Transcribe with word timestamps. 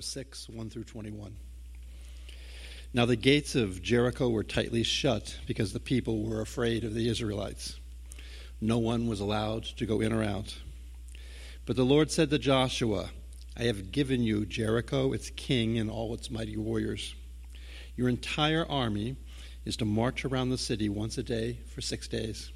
Joshua 0.00 0.22
6, 0.22 0.48
1 0.48 0.70
through 0.70 0.84
21. 0.84 1.36
Now 2.94 3.04
the 3.04 3.16
gates 3.16 3.54
of 3.54 3.82
Jericho 3.82 4.30
were 4.30 4.42
tightly 4.42 4.82
shut 4.82 5.38
because 5.46 5.74
the 5.74 5.80
people 5.80 6.24
were 6.24 6.40
afraid 6.40 6.84
of 6.84 6.94
the 6.94 7.06
Israelites. 7.06 7.78
No 8.62 8.78
one 8.78 9.08
was 9.08 9.20
allowed 9.20 9.64
to 9.64 9.84
go 9.84 10.00
in 10.00 10.14
or 10.14 10.22
out. 10.22 10.56
But 11.66 11.76
the 11.76 11.84
Lord 11.84 12.10
said 12.10 12.30
to 12.30 12.38
Joshua, 12.38 13.10
I 13.58 13.64
have 13.64 13.92
given 13.92 14.22
you 14.22 14.46
Jericho, 14.46 15.12
its 15.12 15.28
king, 15.28 15.76
and 15.76 15.90
all 15.90 16.14
its 16.14 16.30
mighty 16.30 16.56
warriors. 16.56 17.14
Your 17.94 18.08
entire 18.08 18.64
army 18.66 19.16
is 19.66 19.76
to 19.76 19.84
march 19.84 20.24
around 20.24 20.48
the 20.48 20.56
city 20.56 20.88
once 20.88 21.18
a 21.18 21.22
day 21.22 21.58
for 21.74 21.82
six 21.82 22.08
days. 22.08 22.52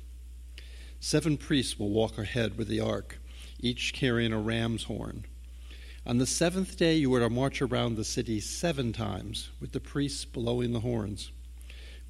Seven 0.98 1.36
priests 1.36 1.78
will 1.78 1.90
walk 1.90 2.16
ahead 2.16 2.56
with 2.56 2.68
the 2.68 2.80
ark, 2.80 3.18
each 3.60 3.92
carrying 3.92 4.32
a 4.32 4.40
ram's 4.40 4.84
horn. 4.84 5.26
On 6.06 6.18
the 6.18 6.26
seventh 6.26 6.76
day, 6.76 6.96
you 6.96 7.14
are 7.14 7.20
to 7.20 7.30
march 7.30 7.62
around 7.62 7.96
the 7.96 8.04
city 8.04 8.38
seven 8.38 8.92
times, 8.92 9.48
with 9.58 9.72
the 9.72 9.80
priests 9.80 10.26
blowing 10.26 10.72
the 10.72 10.80
horns. 10.80 11.32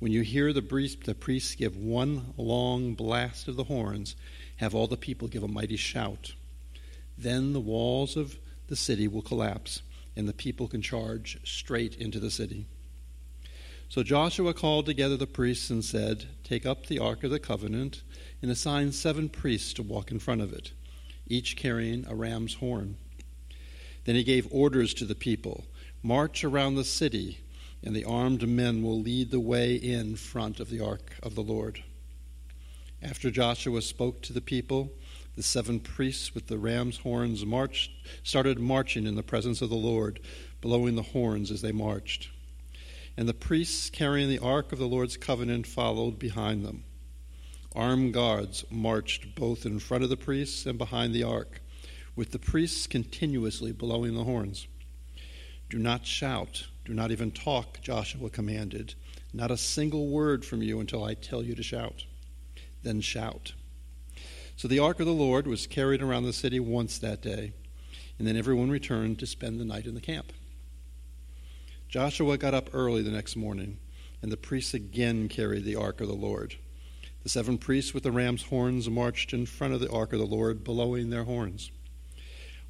When 0.01 0.11
you 0.11 0.23
hear 0.23 0.53
the 0.53 0.63
priests, 0.63 1.07
the 1.07 1.15
priests 1.15 1.55
give 1.55 1.77
one 1.77 2.35
long 2.37 2.95
blast 2.95 3.47
of 3.47 3.55
the 3.55 3.63
horns, 3.63 4.17
have 4.57 4.75
all 4.75 4.89
the 4.89 4.97
people 4.97 5.29
give 5.29 5.45
a 5.45 5.49
mighty 5.49 5.77
shout. 5.77 6.33
Then 7.17 7.53
the 7.53 7.61
walls 7.61 8.17
of 8.17 8.37
the 8.67 8.75
city 8.75 9.07
will 9.07 9.23
collapse, 9.23 9.83
and 10.17 10.29
the 10.29 10.33
people 10.33 10.67
can 10.67 10.83
charge 10.83 11.39
straight 11.45 11.95
into 11.95 12.19
the 12.19 12.33
city. 12.33 12.67
So 13.89 14.03
Joshua 14.03 14.55
called 14.55 14.87
together 14.87 15.17
the 15.17 15.29
priests 15.29 15.71
and 15.71 15.85
said, 15.85 16.25
Take 16.43 16.67
up 16.67 16.87
the 16.87 16.99
Ark 16.99 17.23
of 17.23 17.31
the 17.31 17.39
Covenant 17.39 18.03
and 18.43 18.51
assign 18.51 18.91
seven 18.91 19.29
priests 19.29 19.73
to 19.75 19.85
walk 19.85 20.11
in 20.11 20.19
front 20.19 20.41
of 20.41 20.53
it, 20.53 20.73
each 21.29 21.57
carrying 21.57 22.05
a 22.09 22.17
ram's 22.17 22.55
horn. 22.55 22.97
Then 24.05 24.17
he 24.17 24.25
gave 24.25 24.49
orders 24.51 24.95
to 24.95 25.05
the 25.05 25.15
people 25.15 25.65
March 26.03 26.45
around 26.45 26.75
the 26.75 26.85
city, 26.85 27.39
and 27.83 27.97
the 27.97 28.05
armed 28.05 28.47
men 28.47 28.83
will 28.83 29.01
lead 29.01 29.31
the 29.31 29.41
way 29.41 29.75
in 29.75 30.17
front 30.17 30.61
of 30.61 30.69
the 30.69 30.81
ark 30.81 31.17
of 31.23 31.35
the 31.35 31.43
Lord. 31.43 31.83
After 33.03 33.31
Joshua 33.31 33.83
spoke 33.83 34.23
to 34.23 34.33
the 34.33 34.41
people, 34.41 34.93
the 35.37 35.43
seven 35.43 35.81
priests 35.81 36.35
with 36.35 36.47
the 36.47 36.59
ram's 36.59 36.99
horns 36.99 37.45
marched, 37.45 37.91
started 38.23 38.59
marching 38.59 39.07
in 39.07 39.15
the 39.15 39.23
presence 39.23 39.63
of 39.63 39.71
the 39.71 39.75
Lord, 39.77 40.21
blowing 40.61 40.95
the 40.95 41.03
horns 41.03 41.51
as 41.51 41.63
they 41.63 41.73
marched. 41.73 42.29
And 43.17 43.29
the 43.29 43.35
priests 43.35 43.91
carrying 43.91 44.29
the 44.29 44.39
ark 44.39 44.73
of 44.73 44.79
the 44.79 44.89
Lord's 44.89 45.17
covenant 45.17 45.67
followed 45.67 46.19
behind 46.19 46.65
them. 46.65 46.85
Armed 47.75 48.15
guards 48.15 48.65
marched 48.71 49.35
both 49.35 49.67
in 49.67 49.79
front 49.79 50.05
of 50.05 50.11
the 50.11 50.17
priests 50.17 50.67
and 50.67 50.79
behind 50.79 51.15
the 51.15 51.25
ark 51.25 51.61
with 52.17 52.31
the 52.31 52.39
priests 52.39 52.87
continuously 52.87 53.73
blowing 53.73 54.15
the 54.15 54.25
horns. 54.25 54.67
Do 55.69 55.79
not 55.79 56.07
shout, 56.07 56.67
do 56.85 56.95
not 56.95 57.11
even 57.11 57.31
talk, 57.31 57.81
Joshua 57.81 58.31
commanded. 58.31 58.95
Not 59.33 59.51
a 59.51 59.57
single 59.57 60.09
word 60.09 60.45
from 60.45 60.63
you 60.63 60.79
until 60.81 61.03
I 61.03 61.15
tell 61.15 61.43
you 61.43 61.55
to 61.55 61.63
shout. 61.63 62.05
Then 62.83 63.01
shout. 63.01 63.53
So 64.57 64.69
the 64.69 64.79
ark 64.79 65.01
of 65.01 65.07
the 65.07 65.13
Lord 65.13 65.47
was 65.47 65.67
carried 65.67 66.03
around 66.03 66.25
the 66.25 66.33
city 66.33 66.61
once 66.61 66.99
that 66.99 67.23
day, 67.23 67.53
and 68.19 68.29
then 68.29 68.37
everyone 68.37 68.71
returned 68.71 69.19
to 69.19 69.27
spend 69.27 69.59
the 69.59 69.65
night 69.65 69.87
in 69.87 69.95
the 69.95 70.01
camp. 70.01 70.33
Joshua 71.89 72.39
got 72.39 72.55
up 72.55 72.71
early 72.73 73.03
the 73.03 73.11
next 73.11 73.35
morning, 73.35 73.79
and 74.23 74.31
the 74.31 74.37
priests 74.37 74.75
again 74.75 75.29
carried 75.29 75.65
the 75.65 75.77
ark 75.77 76.01
of 76.01 76.09
the 76.09 76.15
Lord. 76.15 76.57
The 77.25 77.29
seven 77.29 77.59
priests 77.59 77.95
with 77.95 78.03
the 78.03 78.13
ram's 78.13 78.45
horns 78.45 78.89
marched 78.89 79.33
in 79.33 79.47
front 79.47 79.75
of 79.75 79.81
the 79.81 79.91
ark 79.91 80.13
of 80.13 80.19
the 80.19 80.27
Lord, 80.27 80.63
blowing 80.63 81.11
their 81.11 81.25
horns. 81.25 81.71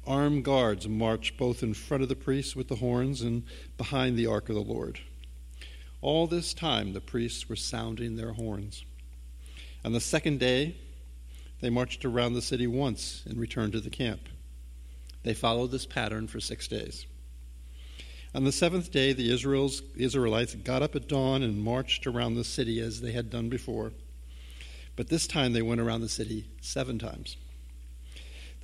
Armed 0.07 0.43
guards 0.43 0.87
marched 0.87 1.37
both 1.37 1.63
in 1.63 1.73
front 1.73 2.03
of 2.03 2.09
the 2.09 2.15
priests 2.15 2.55
with 2.55 2.67
the 2.67 2.75
horns 2.75 3.21
and 3.21 3.43
behind 3.77 4.17
the 4.17 4.27
ark 4.27 4.49
of 4.49 4.55
the 4.55 4.61
Lord. 4.61 4.99
All 6.01 6.27
this 6.27 6.53
time 6.53 6.93
the 6.93 7.01
priests 7.01 7.49
were 7.49 7.55
sounding 7.55 8.15
their 8.15 8.33
horns. 8.33 8.85
On 9.83 9.93
the 9.93 9.99
second 9.99 10.39
day, 10.39 10.75
they 11.61 11.69
marched 11.69 12.05
around 12.05 12.33
the 12.33 12.41
city 12.41 12.67
once 12.67 13.23
and 13.25 13.39
returned 13.39 13.73
to 13.73 13.79
the 13.79 13.89
camp. 13.89 14.21
They 15.23 15.33
followed 15.33 15.71
this 15.71 15.87
pattern 15.87 16.27
for 16.27 16.39
six 16.39 16.67
days. 16.67 17.07
On 18.35 18.43
the 18.43 18.51
seventh 18.51 18.91
day, 18.91 19.13
the 19.13 19.31
Israelites 19.31 20.55
got 20.55 20.83
up 20.83 20.95
at 20.95 21.07
dawn 21.07 21.41
and 21.41 21.63
marched 21.63 22.05
around 22.05 22.35
the 22.35 22.43
city 22.43 22.79
as 22.79 23.01
they 23.01 23.13
had 23.13 23.29
done 23.31 23.49
before. 23.49 23.93
But 24.95 25.09
this 25.09 25.25
time 25.25 25.53
they 25.53 25.61
went 25.61 25.81
around 25.81 26.01
the 26.01 26.09
city 26.09 26.45
seven 26.61 26.99
times. 26.99 27.37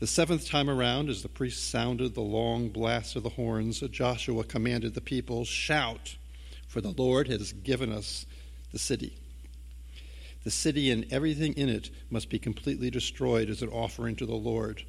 The 0.02 0.08
seventh 0.08 0.48
time 0.48 0.68
around, 0.68 1.12
as 1.12 1.22
the 1.22 1.30
priest 1.30 1.70
sounded 1.70 2.16
the 2.16 2.22
long 2.22 2.70
blast 2.70 3.16
of 3.16 3.22
the 3.22 3.30
horns, 3.30 3.82
Joshua 3.82 4.44
commanded 4.44 4.96
the 4.96 5.00
people, 5.00 5.46
Shout, 5.46 6.16
for 6.68 6.82
the 6.82 6.90
Lord 6.90 7.28
has 7.28 7.54
given 7.54 7.92
us 7.92 8.26
the 8.72 8.80
city. 8.80 9.16
The 10.44 10.50
city 10.50 10.90
and 10.90 11.06
everything 11.14 11.54
in 11.54 11.70
it 11.70 11.92
must 12.10 12.32
be 12.32 12.40
completely 12.40 12.90
destroyed 12.90 13.48
as 13.48 13.62
an 13.62 13.70
offering 13.70 14.16
to 14.16 14.26
the 14.26 14.34
Lord. 14.34 14.84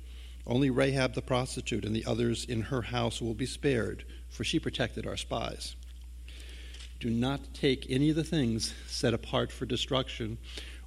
Only 0.47 0.71
Rahab 0.71 1.13
the 1.13 1.21
prostitute 1.21 1.85
and 1.85 1.95
the 1.95 2.07
others 2.07 2.47
in 2.47 2.63
her 2.63 2.81
house 2.81 3.21
will 3.21 3.35
be 3.35 3.45
spared, 3.45 4.07
for 4.31 4.45
she 4.45 4.59
protected 4.59 5.07
our 5.07 5.19
spies. 5.19 5.77
Do 7.01 7.11
not 7.11 7.53
take 7.53 7.85
any 7.91 8.09
of 8.09 8.17
the 8.17 8.25
things 8.25 8.73
set 8.87 9.13
apart 9.13 9.53
for 9.53 9.67
destruction, 9.67 10.39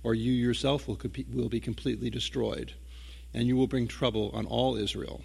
or 0.02 0.16
you 0.16 0.32
yourself 0.32 0.88
will, 0.88 1.00
will 1.32 1.50
be 1.50 1.60
completely 1.60 2.10
destroyed 2.10 2.74
and 3.36 3.50
you 3.50 3.58
will 3.58 3.68
bring 3.68 3.86
trouble 3.86 4.32
on 4.34 4.46
all 4.46 4.78
Israel. 4.78 5.22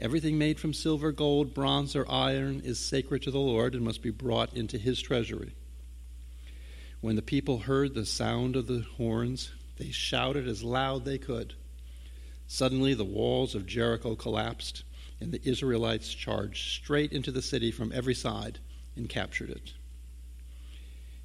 Everything 0.00 0.38
made 0.38 0.58
from 0.58 0.72
silver, 0.72 1.12
gold, 1.12 1.52
bronze, 1.52 1.94
or 1.94 2.10
iron 2.10 2.62
is 2.64 2.80
sacred 2.80 3.22
to 3.22 3.30
the 3.30 3.38
Lord 3.38 3.74
and 3.74 3.84
must 3.84 4.00
be 4.00 4.10
brought 4.10 4.56
into 4.56 4.78
his 4.78 4.98
treasury. 4.98 5.52
When 7.02 7.16
the 7.16 7.22
people 7.22 7.58
heard 7.58 7.92
the 7.92 8.06
sound 8.06 8.56
of 8.56 8.66
the 8.66 8.80
horns, 8.96 9.52
they 9.76 9.90
shouted 9.90 10.48
as 10.48 10.64
loud 10.64 11.04
they 11.04 11.18
could. 11.18 11.52
Suddenly, 12.46 12.94
the 12.94 13.04
walls 13.04 13.54
of 13.54 13.66
Jericho 13.66 14.16
collapsed, 14.16 14.84
and 15.20 15.30
the 15.30 15.46
Israelites 15.46 16.14
charged 16.14 16.72
straight 16.72 17.12
into 17.12 17.30
the 17.30 17.42
city 17.42 17.70
from 17.70 17.92
every 17.92 18.14
side 18.14 18.58
and 18.96 19.06
captured 19.06 19.50
it. 19.50 19.74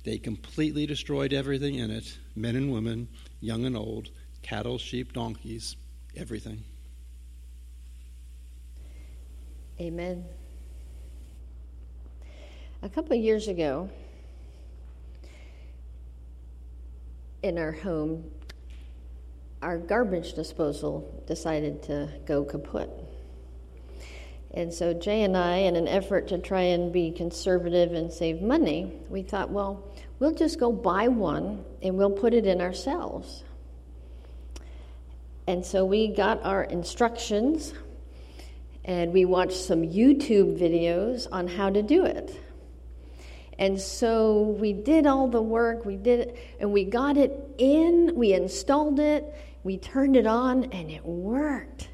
They 0.04 0.18
completely 0.18 0.86
destroyed 0.86 1.32
everything 1.32 1.76
in 1.76 1.92
it 1.92 2.18
men 2.36 2.58
and 2.58 2.74
women, 2.74 3.08
young 3.40 3.66
and 3.66 3.78
old, 3.78 4.10
cattle, 4.42 4.78
sheep, 4.78 5.14
donkeys 5.14 5.78
everything. 6.16 6.64
Amen. 9.80 10.26
A 12.82 12.90
couple 12.90 13.18
of 13.18 13.24
years 13.24 13.48
ago, 13.48 13.90
in 17.42 17.58
our 17.58 17.72
home, 17.72 18.30
our 19.62 19.78
garbage 19.78 20.34
disposal 20.34 21.24
decided 21.28 21.82
to 21.84 22.10
go 22.26 22.44
kaput. 22.44 22.90
And 24.54 24.72
so 24.72 24.94
Jay 24.94 25.24
and 25.24 25.36
I, 25.36 25.58
in 25.58 25.76
an 25.76 25.88
effort 25.88 26.28
to 26.28 26.38
try 26.38 26.62
and 26.62 26.94
be 26.94 27.12
conservative 27.12 27.94
and 27.94 28.12
save 28.12 28.42
money, 28.42 28.94
we 29.10 29.24
thought, 29.24 29.50
well, 29.50 29.92
we'll 30.20 30.36
just 30.36 30.60
go 30.60 30.72
buy 30.72 31.08
one 31.08 31.66
and 31.82 31.98
we'll 31.98 32.12
put 32.12 32.34
it 32.34 32.46
in 32.46 32.62
ourselves. 32.62 33.44
And 35.48 35.66
so 35.66 35.86
we 35.86 36.08
got 36.08 36.44
our 36.44 36.64
instructions 36.64 37.74
and 38.86 39.14
we 39.14 39.26
watched 39.26 39.58
some 39.58 39.82
YouTube 39.82 40.60
videos 40.60 41.28
on 41.32 41.48
how 41.48 41.70
to 41.70 41.82
do 41.82 42.06
it. 42.06 42.40
And 43.60 43.80
so 43.80 44.56
we 44.60 44.74
did 44.74 45.06
all 45.06 45.28
the 45.28 45.42
work, 45.42 45.86
we 45.86 45.96
did 45.96 46.20
it, 46.22 46.38
and 46.60 46.72
we 46.72 46.84
got 46.84 47.18
it 47.18 47.56
in, 47.58 48.12
we 48.16 48.34
installed 48.34 49.00
it, 49.00 49.36
we 49.64 49.78
turned 49.78 50.16
it 50.16 50.26
on, 50.26 50.66
and 50.66 50.90
it 50.90 51.06
worked. 51.06 51.90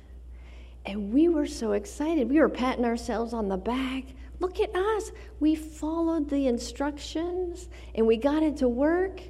And 0.86 1.14
we 1.14 1.28
were 1.28 1.46
so 1.46 1.74
excited. 1.74 2.30
We 2.30 2.40
were 2.40 2.50
patting 2.50 2.86
ourselves 2.86 3.34
on 3.34 3.50
the 3.50 3.58
back. 3.58 4.06
Look 4.40 4.60
at 4.60 4.74
us. 4.76 5.12
We 5.40 5.56
followed 5.56 6.30
the 6.30 6.48
instructions 6.48 7.68
and 7.94 8.08
we 8.08 8.18
got 8.18 8.42
it 8.42 8.58
to 8.58 8.70
work. 8.70 9.22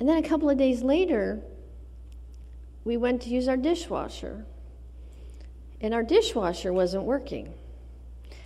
And 0.00 0.08
then 0.08 0.16
a 0.16 0.26
couple 0.26 0.50
of 0.50 0.56
days 0.56 0.82
later, 0.82 1.42
we 2.84 2.96
went 2.96 3.22
to 3.22 3.30
use 3.30 3.48
our 3.48 3.56
dishwasher, 3.56 4.44
and 5.80 5.94
our 5.94 6.02
dishwasher 6.02 6.72
wasn't 6.72 7.04
working. 7.04 7.54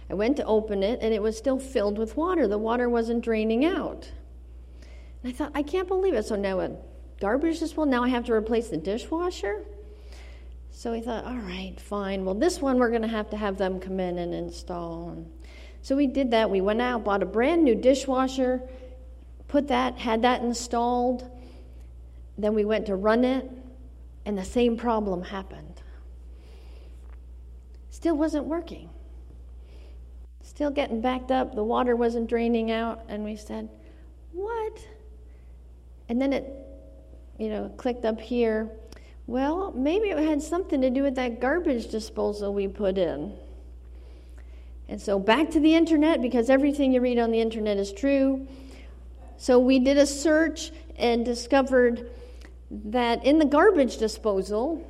I 0.09 0.15
went 0.15 0.37
to 0.37 0.45
open 0.45 0.83
it, 0.83 1.01
and 1.03 1.13
it 1.13 1.23
was 1.23 1.37
still 1.37 1.59
filled 1.59 1.99
with 1.99 2.17
water. 2.17 2.47
The 2.47 2.59
water 2.59 2.89
wasn't 2.89 3.23
draining 3.23 3.65
out. 3.65 4.11
And 5.23 5.33
I 5.33 5.37
thought, 5.37 5.53
I 5.55 5.63
can't 5.63 5.89
believe 5.89 6.15
it. 6.15 6.25
So 6.25 6.37
now 6.37 6.61
a 6.61 6.71
garbage 7.21 7.59
disposal, 7.59 7.87
now 7.87 8.05
I 8.05 8.09
have 8.09 8.25
to 8.27 8.33
replace 8.33 8.69
the 8.69 8.77
dishwasher? 8.77 9.65
So 10.71 10.93
we 10.93 11.01
thought, 11.01 11.25
all 11.25 11.37
right, 11.37 11.75
fine. 11.79 12.25
Well, 12.25 12.37
this 12.37 12.61
one 12.61 12.79
we're 12.79 12.91
going 12.91 13.03
to 13.03 13.09
have 13.09 13.29
to 13.31 13.37
have 13.37 13.59
them 13.59 13.81
come 13.81 13.99
in 13.99 14.19
and 14.19 14.33
install. 14.33 15.27
So 15.83 15.97
we 15.97 16.07
did 16.07 16.31
that. 16.31 16.49
We 16.49 16.61
went 16.61 16.81
out, 16.81 17.05
bought 17.05 17.23
a 17.23 17.27
brand 17.27 17.65
new 17.65 17.75
dishwasher, 17.75 18.63
put 19.49 19.69
that, 19.69 19.99
had 19.99 20.23
that 20.23 20.43
installed. 20.43 21.29
Then 22.39 22.55
we 22.55 22.65
went 22.65 22.87
to 22.87 22.95
run 22.95 23.25
it 23.25 23.51
and 24.29 24.37
the 24.37 24.45
same 24.45 24.77
problem 24.77 25.23
happened. 25.23 25.81
Still 27.89 28.15
wasn't 28.15 28.45
working. 28.45 28.91
still 30.43 30.71
getting 30.71 31.01
backed 31.01 31.31
up. 31.31 31.55
The 31.55 31.65
water 31.65 31.97
wasn't 31.97 32.29
draining 32.29 32.71
out. 32.71 33.01
And 33.09 33.25
we 33.25 33.37
said, 33.37 33.71
What? 34.33 34.87
And 36.11 36.21
then 36.21 36.35
it, 36.35 36.53
you 37.39 37.49
know, 37.49 37.71
clicked 37.79 38.05
up 38.05 38.21
here. 38.21 38.69
Well, 39.27 39.73
maybe 39.75 40.11
it 40.11 40.19
had 40.19 40.43
something 40.43 40.83
to 40.83 40.91
do 40.91 41.03
with 41.03 41.15
that 41.15 41.41
garbage 41.41 41.89
disposal 41.89 42.53
we 42.53 42.69
put 42.69 42.99
in. 42.99 43.35
And 44.91 45.01
so 45.01 45.19
back 45.19 45.51
to 45.53 45.61
the 45.61 45.75
internet 45.75 46.21
because 46.21 46.51
everything 46.51 46.93
you 46.93 47.01
read 47.01 47.19
on 47.19 47.31
the 47.31 47.41
internet 47.41 47.79
is 47.79 47.95
true. 47.95 48.47
So 49.39 49.59
we 49.59 49.79
did 49.79 49.97
a 49.97 50.07
search 50.07 50.71
and 50.97 51.25
discovered 51.25 52.11
that 52.71 53.25
in 53.25 53.39
the 53.39 53.45
garbage 53.45 53.97
disposal, 53.97 54.87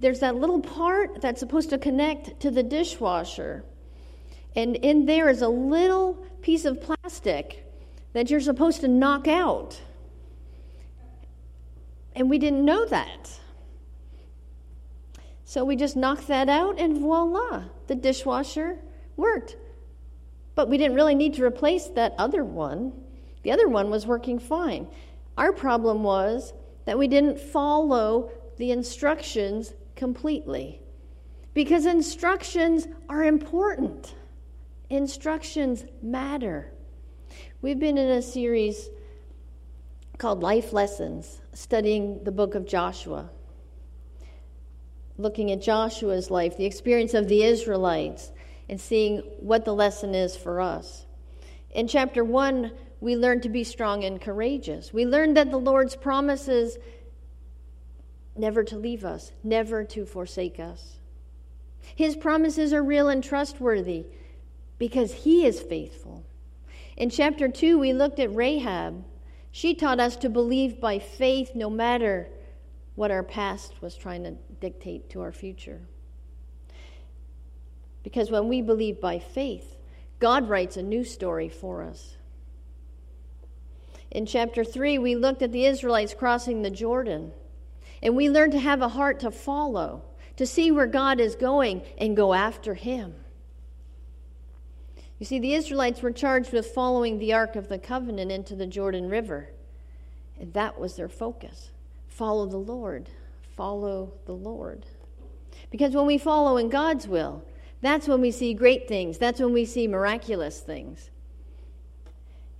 there's 0.00 0.20
that 0.20 0.36
little 0.36 0.60
part 0.60 1.20
that's 1.20 1.40
supposed 1.40 1.70
to 1.70 1.78
connect 1.78 2.40
to 2.40 2.50
the 2.50 2.62
dishwasher. 2.62 3.64
And 4.56 4.76
in 4.76 5.06
there 5.06 5.28
is 5.28 5.42
a 5.42 5.48
little 5.48 6.14
piece 6.42 6.64
of 6.64 6.80
plastic 6.80 7.64
that 8.12 8.30
you're 8.30 8.40
supposed 8.40 8.80
to 8.80 8.88
knock 8.88 9.28
out. 9.28 9.80
And 12.14 12.28
we 12.28 12.38
didn't 12.38 12.64
know 12.64 12.86
that. 12.86 13.30
So 15.44 15.64
we 15.64 15.76
just 15.76 15.96
knocked 15.96 16.26
that 16.26 16.48
out, 16.48 16.78
and 16.78 16.98
voila, 16.98 17.64
the 17.86 17.94
dishwasher 17.94 18.78
worked. 19.16 19.56
But 20.54 20.68
we 20.68 20.76
didn't 20.76 20.96
really 20.96 21.14
need 21.14 21.34
to 21.34 21.44
replace 21.44 21.86
that 21.88 22.14
other 22.18 22.44
one. 22.44 22.92
The 23.44 23.52
other 23.52 23.68
one 23.68 23.88
was 23.88 24.06
working 24.06 24.38
fine. 24.38 24.88
Our 25.38 25.52
problem 25.52 26.02
was 26.02 26.52
that 26.84 26.98
we 26.98 27.06
didn't 27.06 27.38
follow 27.38 28.32
the 28.56 28.72
instructions 28.72 29.72
completely. 29.94 30.82
Because 31.54 31.86
instructions 31.86 32.88
are 33.08 33.22
important, 33.22 34.14
instructions 34.90 35.84
matter. 36.02 36.72
We've 37.62 37.78
been 37.78 37.98
in 37.98 38.10
a 38.10 38.20
series 38.20 38.90
called 40.18 40.42
Life 40.42 40.72
Lessons, 40.72 41.40
studying 41.52 42.24
the 42.24 42.32
book 42.32 42.56
of 42.56 42.66
Joshua, 42.66 43.30
looking 45.18 45.52
at 45.52 45.62
Joshua's 45.62 46.32
life, 46.32 46.56
the 46.56 46.66
experience 46.66 47.14
of 47.14 47.28
the 47.28 47.44
Israelites, 47.44 48.32
and 48.68 48.80
seeing 48.80 49.18
what 49.38 49.64
the 49.64 49.74
lesson 49.74 50.16
is 50.16 50.36
for 50.36 50.60
us. 50.60 51.06
In 51.70 51.86
chapter 51.86 52.24
1, 52.24 52.72
we 53.00 53.16
learn 53.16 53.40
to 53.42 53.48
be 53.48 53.64
strong 53.64 54.04
and 54.04 54.20
courageous. 54.20 54.92
We 54.92 55.06
learn 55.06 55.34
that 55.34 55.50
the 55.50 55.58
Lord's 55.58 55.96
promises 55.96 56.78
never 58.36 58.64
to 58.64 58.76
leave 58.76 59.04
us, 59.04 59.32
never 59.42 59.84
to 59.84 60.04
forsake 60.04 60.58
us. 60.58 60.98
His 61.94 62.16
promises 62.16 62.72
are 62.72 62.82
real 62.82 63.08
and 63.08 63.22
trustworthy 63.22 64.06
because 64.78 65.12
He 65.12 65.46
is 65.46 65.60
faithful. 65.60 66.24
In 66.96 67.10
chapter 67.10 67.48
2, 67.48 67.78
we 67.78 67.92
looked 67.92 68.18
at 68.18 68.34
Rahab. 68.34 69.04
She 69.52 69.74
taught 69.74 70.00
us 70.00 70.16
to 70.16 70.28
believe 70.28 70.80
by 70.80 70.98
faith 70.98 71.52
no 71.54 71.70
matter 71.70 72.28
what 72.96 73.10
our 73.10 73.22
past 73.22 73.80
was 73.80 73.94
trying 73.94 74.24
to 74.24 74.32
dictate 74.60 75.10
to 75.10 75.20
our 75.20 75.32
future. 75.32 75.80
Because 78.02 78.30
when 78.30 78.48
we 78.48 78.60
believe 78.62 79.00
by 79.00 79.18
faith, 79.20 79.76
God 80.18 80.48
writes 80.48 80.76
a 80.76 80.82
new 80.82 81.04
story 81.04 81.48
for 81.48 81.82
us. 81.84 82.17
In 84.10 84.24
chapter 84.24 84.64
3, 84.64 84.98
we 84.98 85.14
looked 85.14 85.42
at 85.42 85.52
the 85.52 85.66
Israelites 85.66 86.14
crossing 86.14 86.62
the 86.62 86.70
Jordan, 86.70 87.32
and 88.02 88.16
we 88.16 88.30
learned 88.30 88.52
to 88.52 88.58
have 88.58 88.80
a 88.80 88.88
heart 88.88 89.20
to 89.20 89.30
follow, 89.30 90.02
to 90.36 90.46
see 90.46 90.70
where 90.70 90.86
God 90.86 91.20
is 91.20 91.34
going 91.34 91.82
and 91.98 92.16
go 92.16 92.32
after 92.32 92.74
Him. 92.74 93.14
You 95.18 95.26
see, 95.26 95.38
the 95.38 95.54
Israelites 95.54 96.00
were 96.00 96.12
charged 96.12 96.52
with 96.52 96.68
following 96.68 97.18
the 97.18 97.32
Ark 97.32 97.56
of 97.56 97.68
the 97.68 97.78
Covenant 97.78 98.30
into 98.30 98.54
the 98.54 98.66
Jordan 98.66 99.08
River, 99.08 99.50
and 100.40 100.52
that 100.54 100.78
was 100.78 100.96
their 100.96 101.08
focus. 101.08 101.70
Follow 102.06 102.46
the 102.46 102.56
Lord. 102.56 103.10
Follow 103.56 104.12
the 104.26 104.32
Lord. 104.32 104.86
Because 105.70 105.94
when 105.94 106.06
we 106.06 106.16
follow 106.16 106.56
in 106.56 106.68
God's 106.68 107.08
will, 107.08 107.42
that's 107.80 108.08
when 108.08 108.20
we 108.20 108.30
see 108.30 108.54
great 108.54 108.88
things. 108.88 109.18
That's 109.18 109.40
when 109.40 109.52
we 109.52 109.64
see 109.64 109.86
miraculous 109.86 110.60
things. 110.60 111.10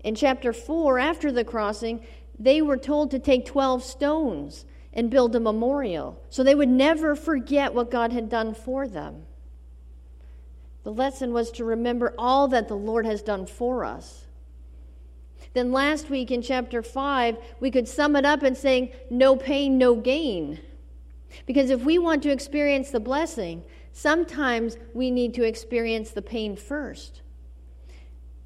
In 0.09 0.15
chapter 0.15 0.55
4, 0.55 0.99
after 0.99 1.31
the 1.31 1.45
crossing, 1.45 2.01
they 2.39 2.63
were 2.63 2.79
told 2.79 3.11
to 3.11 3.19
take 3.19 3.45
12 3.45 3.85
stones 3.85 4.65
and 4.95 5.11
build 5.11 5.37
a 5.37 5.41
memorial 5.41 6.19
so 6.31 6.43
they 6.43 6.55
would 6.55 6.71
never 6.71 7.15
forget 7.15 7.75
what 7.75 7.91
God 7.91 8.15
had 8.15 8.31
done 8.31 8.55
for 8.55 8.89
them. 8.89 9.25
The 10.83 10.95
lesson 10.95 11.35
was 11.35 11.51
to 11.51 11.65
remember 11.65 12.15
all 12.17 12.49
that 12.49 12.69
the 12.69 12.75
Lord 12.75 13.05
has 13.05 13.21
done 13.21 13.45
for 13.45 13.85
us. 13.85 14.25
Then 15.53 15.73
last 15.73 16.09
week 16.09 16.31
in 16.31 16.41
chapter 16.41 16.83
5, 16.83 17.37
we 17.61 17.71
could 17.71 17.87
sum 17.87 18.17
it 18.17 18.25
up 18.25 18.43
in 18.43 18.55
saying, 18.55 18.93
no 19.11 19.37
pain, 19.37 19.77
no 19.77 19.95
gain. 19.95 20.59
Because 21.45 21.69
if 21.69 21.85
we 21.85 21.99
want 21.99 22.23
to 22.23 22.33
experience 22.33 22.91
the 22.91 22.99
blessing, 22.99 23.63
sometimes 23.93 24.79
we 24.95 25.11
need 25.11 25.35
to 25.35 25.43
experience 25.43 26.13
the 26.13 26.23
pain 26.23 26.57
first. 26.57 27.21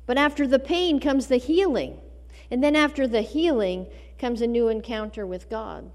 But 0.06 0.18
after 0.18 0.46
the 0.46 0.58
pain 0.58 1.00
comes 1.00 1.26
the 1.26 1.36
healing. 1.36 1.98
And 2.50 2.62
then 2.62 2.76
after 2.76 3.06
the 3.06 3.22
healing 3.22 3.86
comes 4.18 4.42
a 4.42 4.46
new 4.46 4.68
encounter 4.68 5.26
with 5.26 5.48
God. 5.48 5.90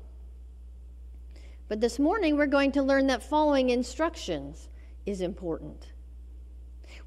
But 1.68 1.82
this 1.82 2.00
morning 2.00 2.38
we're 2.38 2.48
going 2.48 2.72
to 2.74 2.84
learn 2.84 3.08
that 3.08 3.22
following 3.22 3.70
instructions 3.70 4.70
is 5.06 5.22
important. 5.22 5.88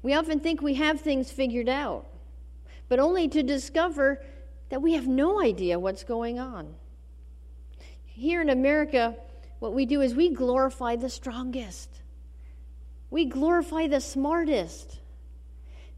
We 0.03 0.13
often 0.13 0.39
think 0.39 0.61
we 0.61 0.75
have 0.75 1.01
things 1.01 1.31
figured 1.31 1.69
out, 1.69 2.07
but 2.87 2.99
only 2.99 3.27
to 3.29 3.43
discover 3.43 4.23
that 4.69 4.81
we 4.81 4.93
have 4.93 5.07
no 5.07 5.41
idea 5.41 5.79
what's 5.79 6.03
going 6.03 6.39
on. 6.39 6.75
Here 8.05 8.41
in 8.41 8.49
America, 8.49 9.15
what 9.59 9.73
we 9.73 9.85
do 9.85 10.01
is 10.01 10.15
we 10.15 10.29
glorify 10.29 10.95
the 10.95 11.09
strongest, 11.09 11.89
we 13.09 13.25
glorify 13.25 13.87
the 13.87 14.01
smartest. 14.01 15.00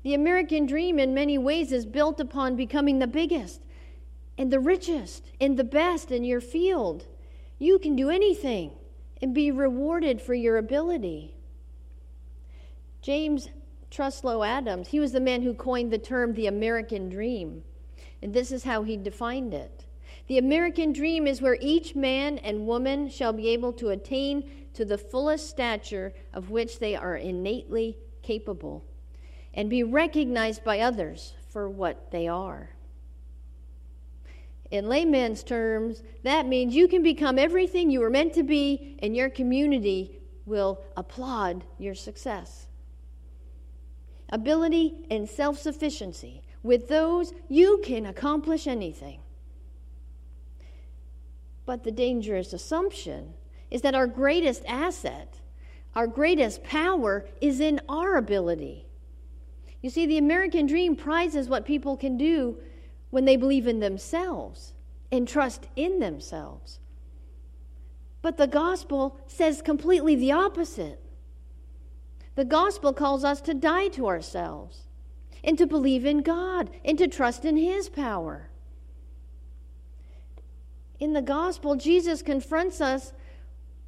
The 0.03 0.13
American 0.13 0.65
dream, 0.65 1.00
in 1.00 1.13
many 1.13 1.38
ways, 1.38 1.72
is 1.72 1.86
built 1.86 2.19
upon 2.19 2.57
becoming 2.57 3.00
the 3.00 3.07
biggest 3.07 3.62
and 4.38 4.51
the 4.51 4.60
richest 4.60 5.31
and 5.39 5.57
the 5.57 5.63
best 5.63 6.12
in 6.12 6.25
your 6.25 6.41
field. 6.41 7.05
You 7.57 7.79
can 7.79 7.95
do 7.95 8.10
anything 8.10 8.72
and 9.22 9.33
be 9.33 9.50
rewarded 9.50 10.22
for 10.22 10.33
your 10.33 10.57
ability. 10.57 11.36
James 13.01 13.50
Truslow 13.89 14.43
Adams, 14.43 14.89
he 14.89 15.00
was 15.00 15.13
the 15.13 15.22
man 15.22 15.41
who 15.41 15.53
coined 15.53 15.91
the 15.91 15.98
term 15.98 16.33
the 16.33 16.48
American 16.48 17.07
dream. 17.07 17.63
And 18.22 18.33
this 18.33 18.51
is 18.51 18.63
how 18.63 18.83
he 18.83 18.98
defined 18.98 19.53
it 19.53 19.86
The 20.27 20.38
American 20.38 20.91
dream 20.91 21.27
is 21.27 21.41
where 21.41 21.57
each 21.62 21.95
man 21.95 22.39
and 22.39 22.67
woman 22.67 23.10
shall 23.10 23.31
be 23.31 23.48
able 23.50 23.72
to 23.74 23.89
attain 23.89 24.50
to 24.74 24.83
the 24.83 24.98
fullest 24.98 25.50
stature 25.50 26.13
of 26.33 26.50
which 26.50 26.79
they 26.79 26.95
are 26.95 27.15
innately 27.15 27.98
capable 28.22 28.83
and 29.53 29.69
be 29.69 29.83
recognized 29.83 30.63
by 30.63 30.79
others 30.79 31.33
for 31.50 31.69
what 31.69 32.12
they 32.12 32.27
are. 32.27 32.72
In 34.72 34.89
layman's 34.89 35.43
terms, 35.43 36.01
that 36.24 36.48
means 36.48 36.74
you 36.74 36.88
can 36.88 37.03
become 37.03 37.38
everything 37.38 37.91
you 37.91 38.00
were 38.00 38.10
meant 38.10 38.33
to 38.33 38.43
be, 38.43 38.98
and 39.00 39.15
your 39.15 39.29
community 39.29 40.17
will 40.48 40.83
applaud 40.98 41.63
your 41.77 41.93
success. 41.93 42.65
Ability 44.29 45.05
and 45.12 45.29
self 45.29 45.60
sufficiency. 45.60 46.41
With 46.63 46.88
those, 46.88 47.33
you 47.50 47.81
can 47.83 48.07
accomplish 48.07 48.65
anything. 48.65 49.19
But 51.65 51.83
the 51.83 51.91
dangerous 51.91 52.51
assumption 52.51 53.36
is 53.69 53.81
that 53.81 53.95
our 53.95 54.07
greatest 54.07 54.63
asset, 54.65 55.39
our 55.95 56.07
greatest 56.07 56.63
power, 56.63 57.27
is 57.41 57.60
in 57.60 57.79
our 57.88 58.15
ability 58.17 58.88
you 59.84 59.90
see, 59.90 60.06
the 60.06 60.18
American 60.18 60.66
dream 60.66 60.96
prizes 60.96 61.50
what 61.50 61.66
people 61.66 61.98
can 61.98 62.18
do 62.18 62.58
when 63.10 63.25
they 63.25 63.36
believe 63.36 63.68
in 63.68 63.82
themselves 63.82 64.74
and 65.12 65.28
trust 65.28 65.68
in 65.75 66.00
themselves. 66.00 66.80
But 68.22 68.38
the 68.38 68.48
gospel 68.48 69.20
says 69.28 69.62
completely 69.62 70.16
the 70.16 70.32
opposite. 70.32 71.02
The 72.36 72.46
gospel 72.46 72.94
calls 72.94 73.25
us 73.25 73.42
to 73.42 73.54
die 73.54 73.90
to 73.90 74.08
ourselves 74.08 74.84
and 75.44 75.58
to 75.58 75.68
believe 75.68 76.06
in 76.06 76.22
God 76.22 76.70
and 76.86 76.98
to 76.98 77.10
trust 77.10 77.44
in 77.44 77.58
His 77.58 77.90
power. 77.90 78.50
In 80.98 81.12
the 81.12 81.22
gospel, 81.22 81.75
Jesus 81.75 82.22
confronts 82.22 82.80
us 82.80 83.12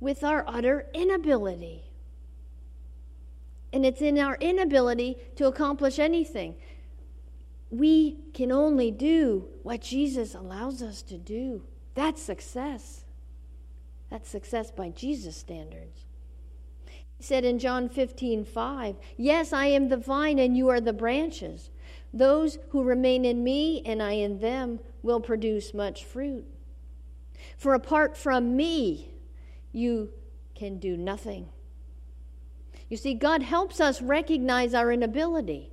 with 0.01 0.25
our 0.25 0.43
utter 0.45 0.87
inability 0.93 1.84
and 3.75 3.85
it's 3.85 4.01
in 4.01 4.17
our 4.17 4.37
inability 4.39 5.17
to 5.35 5.47
accomplish 5.47 5.99
anything. 5.99 6.55
We 7.69 8.19
can 8.33 8.49
only 8.49 8.89
do 8.89 9.49
what 9.63 9.81
Jesus 9.81 10.33
allows 10.33 10.81
us 10.81 11.01
to 11.01 11.17
do. 11.17 11.61
That's 11.93 12.21
success. 12.21 13.03
That's 14.09 14.29
success 14.29 14.71
by 14.71 14.91
Jesus' 14.91 15.35
standards. 15.35 16.05
He 17.17 17.23
said 17.23 17.43
in 17.43 17.59
John 17.59 17.89
15, 17.89 18.45
5, 18.45 18.95
Yes, 19.17 19.51
I 19.51 19.65
am 19.65 19.89
the 19.89 19.97
vine 19.97 20.39
and 20.39 20.55
you 20.55 20.69
are 20.69 20.79
the 20.79 20.93
branches. 20.93 21.69
Those 22.13 22.57
who 22.69 22.81
remain 22.81 23.25
in 23.25 23.43
me 23.43 23.81
and 23.85 24.01
I 24.01 24.13
in 24.13 24.39
them 24.39 24.79
will 25.03 25.19
produce 25.19 25.73
much 25.73 26.05
fruit. 26.05 26.45
For 27.57 27.73
apart 27.73 28.15
from 28.15 28.55
me, 28.55 29.09
you 29.73 30.11
can 30.55 30.79
do 30.79 30.95
nothing. 30.95 31.49
You 32.89 32.97
see, 32.97 33.13
God 33.13 33.41
helps 33.41 33.79
us 33.81 34.01
recognize 34.01 34.73
our 34.73 34.91
inability. 34.91 35.71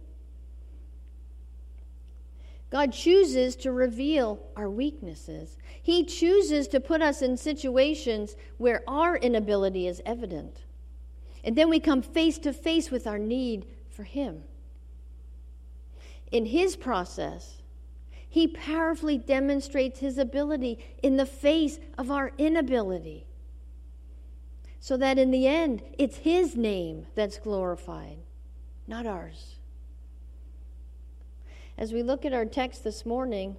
God 2.71 2.95
chooses 2.95 3.55
to 3.57 3.71
reveal 3.71 4.41
our 4.57 4.71
weaknesses. 4.71 5.59
He 5.83 6.05
chooses 6.05 6.67
to 6.69 6.81
put 6.81 7.03
us 7.03 7.21
in 7.21 7.37
situations 7.37 8.35
where 8.57 8.83
our 8.89 9.17
inability 9.17 9.87
is 9.87 10.01
evident. 10.07 10.63
And 11.45 11.55
then 11.55 11.69
we 11.69 11.81
come 11.81 12.01
face 12.01 12.39
to 12.39 12.53
face 12.55 12.91
with 12.91 13.07
our 13.07 13.19
need 13.19 13.67
for 13.91 14.05
Him. 14.05 14.45
In 16.31 16.47
His 16.47 16.75
process, 16.75 17.61
He 18.27 18.49
powerfully 18.49 19.19
demonstrates 19.19 20.01
His 20.01 20.17
ability 20.17 20.79
in 21.03 21.19
the 21.19 21.27
face 21.27 21.79
of 21.99 22.11
our 22.11 22.33
inability. 22.39 23.27
So 24.83 24.97
that 24.97 25.17
in 25.17 25.31
the 25.31 25.47
end, 25.47 25.81
it's 25.97 26.17
His 26.17 26.57
name 26.57 27.07
that's 27.15 27.39
glorified, 27.39 28.19
not 28.89 29.07
ours. 29.07 29.59
As 31.79 31.93
we 31.93 32.03
look 32.03 32.25
at 32.25 32.33
our 32.33 32.45
text 32.45 32.83
this 32.83 33.07
morning, 33.07 33.57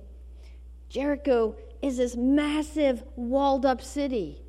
Jericho 0.90 1.56
is 1.82 1.96
this 1.96 2.18
massive 2.18 3.06
walled 3.16 3.66
up 3.66 3.82
city. 3.82 4.42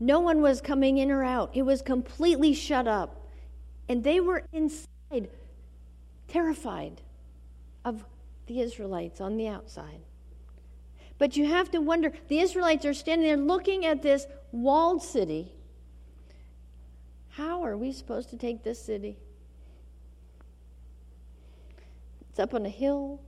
No 0.00 0.18
one 0.18 0.42
was 0.42 0.60
coming 0.60 0.98
in 0.98 1.12
or 1.12 1.22
out, 1.22 1.52
it 1.54 1.62
was 1.62 1.82
completely 1.82 2.52
shut 2.52 2.88
up. 2.88 3.24
And 3.88 4.02
they 4.02 4.18
were 4.18 4.42
inside, 4.52 5.28
terrified 6.26 7.00
of 7.84 8.04
the 8.48 8.58
Israelites 8.58 9.20
on 9.20 9.36
the 9.36 9.46
outside. 9.46 10.00
But 11.16 11.36
you 11.36 11.46
have 11.46 11.70
to 11.70 11.78
wonder 11.78 12.10
the 12.26 12.40
Israelites 12.40 12.84
are 12.84 12.92
standing 12.92 13.28
there 13.28 13.36
looking 13.36 13.86
at 13.86 14.02
this 14.02 14.26
walled 14.50 15.00
city. 15.00 15.52
How 17.32 17.64
are 17.64 17.78
we 17.78 17.92
supposed 17.92 18.28
to 18.30 18.36
take 18.36 18.62
this 18.62 18.82
city? 18.82 19.16
It's 22.28 22.38
up 22.38 22.52
on 22.52 22.66
a 22.66 22.70
hill. 22.70 23.20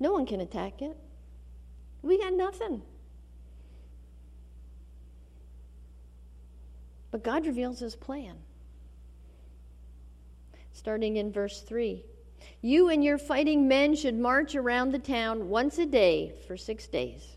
No 0.00 0.12
one 0.12 0.24
can 0.24 0.40
attack 0.40 0.80
it. 0.80 0.96
We 2.00 2.18
got 2.18 2.32
nothing. 2.32 2.82
But 7.10 7.22
God 7.22 7.46
reveals 7.46 7.78
his 7.78 7.94
plan. 7.94 8.36
Starting 10.72 11.18
in 11.18 11.30
verse 11.30 11.60
3 11.60 12.02
You 12.62 12.88
and 12.88 13.04
your 13.04 13.18
fighting 13.18 13.68
men 13.68 13.94
should 13.94 14.18
march 14.18 14.54
around 14.54 14.92
the 14.92 14.98
town 14.98 15.50
once 15.50 15.76
a 15.76 15.84
day 15.84 16.32
for 16.46 16.56
six 16.56 16.86
days. 16.86 17.36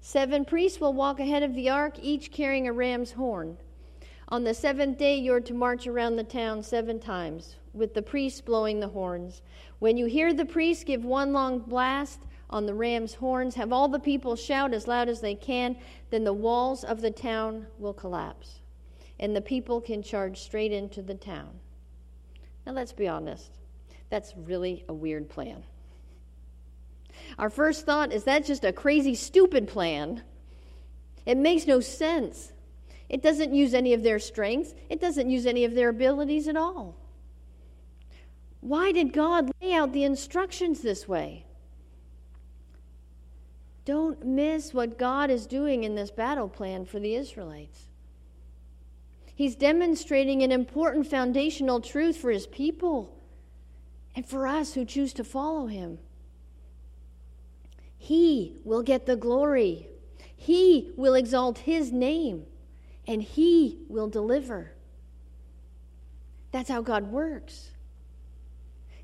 Seven 0.00 0.44
priests 0.44 0.80
will 0.80 0.92
walk 0.92 1.18
ahead 1.18 1.42
of 1.42 1.54
the 1.54 1.68
ark, 1.68 1.98
each 2.00 2.30
carrying 2.30 2.68
a 2.68 2.72
ram's 2.72 3.12
horn. 3.12 3.58
On 4.32 4.44
the 4.44 4.54
seventh 4.54 4.96
day, 4.96 5.16
you're 5.16 5.40
to 5.40 5.54
march 5.54 5.88
around 5.88 6.14
the 6.14 6.22
town 6.22 6.62
seven 6.62 7.00
times 7.00 7.56
with 7.72 7.94
the 7.94 8.02
priests 8.02 8.40
blowing 8.40 8.78
the 8.78 8.86
horns. 8.86 9.42
When 9.80 9.96
you 9.96 10.06
hear 10.06 10.32
the 10.32 10.44
priests 10.44 10.84
give 10.84 11.04
one 11.04 11.32
long 11.32 11.58
blast 11.58 12.20
on 12.48 12.64
the 12.64 12.74
ram's 12.74 13.14
horns, 13.14 13.56
have 13.56 13.72
all 13.72 13.88
the 13.88 13.98
people 13.98 14.36
shout 14.36 14.72
as 14.72 14.86
loud 14.86 15.08
as 15.08 15.20
they 15.20 15.34
can, 15.34 15.76
then 16.10 16.22
the 16.22 16.32
walls 16.32 16.84
of 16.84 17.00
the 17.00 17.10
town 17.10 17.66
will 17.80 17.92
collapse, 17.92 18.60
and 19.18 19.34
the 19.34 19.40
people 19.40 19.80
can 19.80 20.00
charge 20.00 20.38
straight 20.38 20.70
into 20.70 21.02
the 21.02 21.14
town. 21.14 21.50
Now, 22.64 22.72
let's 22.72 22.92
be 22.92 23.08
honest, 23.08 23.50
that's 24.10 24.34
really 24.36 24.84
a 24.88 24.94
weird 24.94 25.28
plan. 25.28 25.64
Our 27.36 27.50
first 27.50 27.84
thought 27.84 28.12
is 28.12 28.22
that's 28.22 28.46
just 28.46 28.64
a 28.64 28.72
crazy, 28.72 29.16
stupid 29.16 29.66
plan. 29.66 30.22
It 31.26 31.36
makes 31.36 31.66
no 31.66 31.80
sense. 31.80 32.52
It 33.10 33.22
doesn't 33.22 33.52
use 33.52 33.74
any 33.74 33.92
of 33.92 34.04
their 34.04 34.20
strengths, 34.20 34.72
it 34.88 35.00
doesn't 35.00 35.28
use 35.28 35.44
any 35.44 35.64
of 35.64 35.74
their 35.74 35.88
abilities 35.88 36.46
at 36.46 36.56
all. 36.56 36.94
Why 38.60 38.92
did 38.92 39.12
God 39.12 39.50
lay 39.60 39.74
out 39.74 39.92
the 39.92 40.04
instructions 40.04 40.80
this 40.80 41.08
way? 41.08 41.44
Don't 43.84 44.24
miss 44.24 44.72
what 44.72 44.96
God 44.96 45.28
is 45.28 45.46
doing 45.46 45.82
in 45.82 45.96
this 45.96 46.12
battle 46.12 46.48
plan 46.48 46.84
for 46.84 47.00
the 47.00 47.16
Israelites. 47.16 47.88
He's 49.34 49.56
demonstrating 49.56 50.42
an 50.42 50.52
important 50.52 51.08
foundational 51.08 51.80
truth 51.80 52.16
for 52.16 52.30
his 52.30 52.46
people 52.46 53.18
and 54.14 54.24
for 54.24 54.46
us 54.46 54.74
who 54.74 54.84
choose 54.84 55.12
to 55.14 55.24
follow 55.24 55.66
him. 55.66 55.98
He 57.98 58.60
will 58.64 58.82
get 58.82 59.06
the 59.06 59.16
glory, 59.16 59.88
he 60.36 60.92
will 60.96 61.14
exalt 61.14 61.58
his 61.58 61.90
name, 61.90 62.44
and 63.06 63.22
he 63.22 63.78
will 63.88 64.08
deliver. 64.08 64.72
That's 66.52 66.68
how 66.68 66.82
God 66.82 67.10
works. 67.10 67.70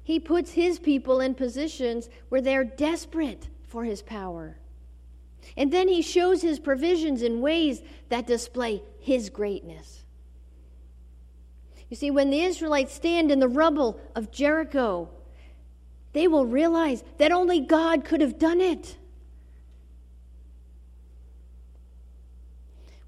He 0.02 0.20
puts 0.20 0.52
his 0.52 0.78
people 0.78 1.20
in 1.20 1.34
positions 1.34 2.08
where 2.28 2.40
they're 2.40 2.64
desperate 2.64 3.48
for 3.66 3.84
his 3.84 4.02
power. 4.02 4.58
And 5.56 5.72
then 5.72 5.88
he 5.88 6.02
shows 6.02 6.42
his 6.42 6.58
provisions 6.58 7.22
in 7.22 7.40
ways 7.40 7.82
that 8.08 8.26
display 8.26 8.82
his 9.00 9.30
greatness. 9.30 10.04
You 11.88 11.96
see, 11.96 12.10
when 12.10 12.30
the 12.30 12.40
Israelites 12.40 12.94
stand 12.94 13.30
in 13.30 13.38
the 13.38 13.48
rubble 13.48 14.00
of 14.14 14.32
Jericho, 14.32 15.08
they 16.12 16.26
will 16.26 16.46
realize 16.46 17.04
that 17.18 17.32
only 17.32 17.60
God 17.60 18.04
could 18.04 18.20
have 18.20 18.38
done 18.38 18.60
it. 18.60 18.96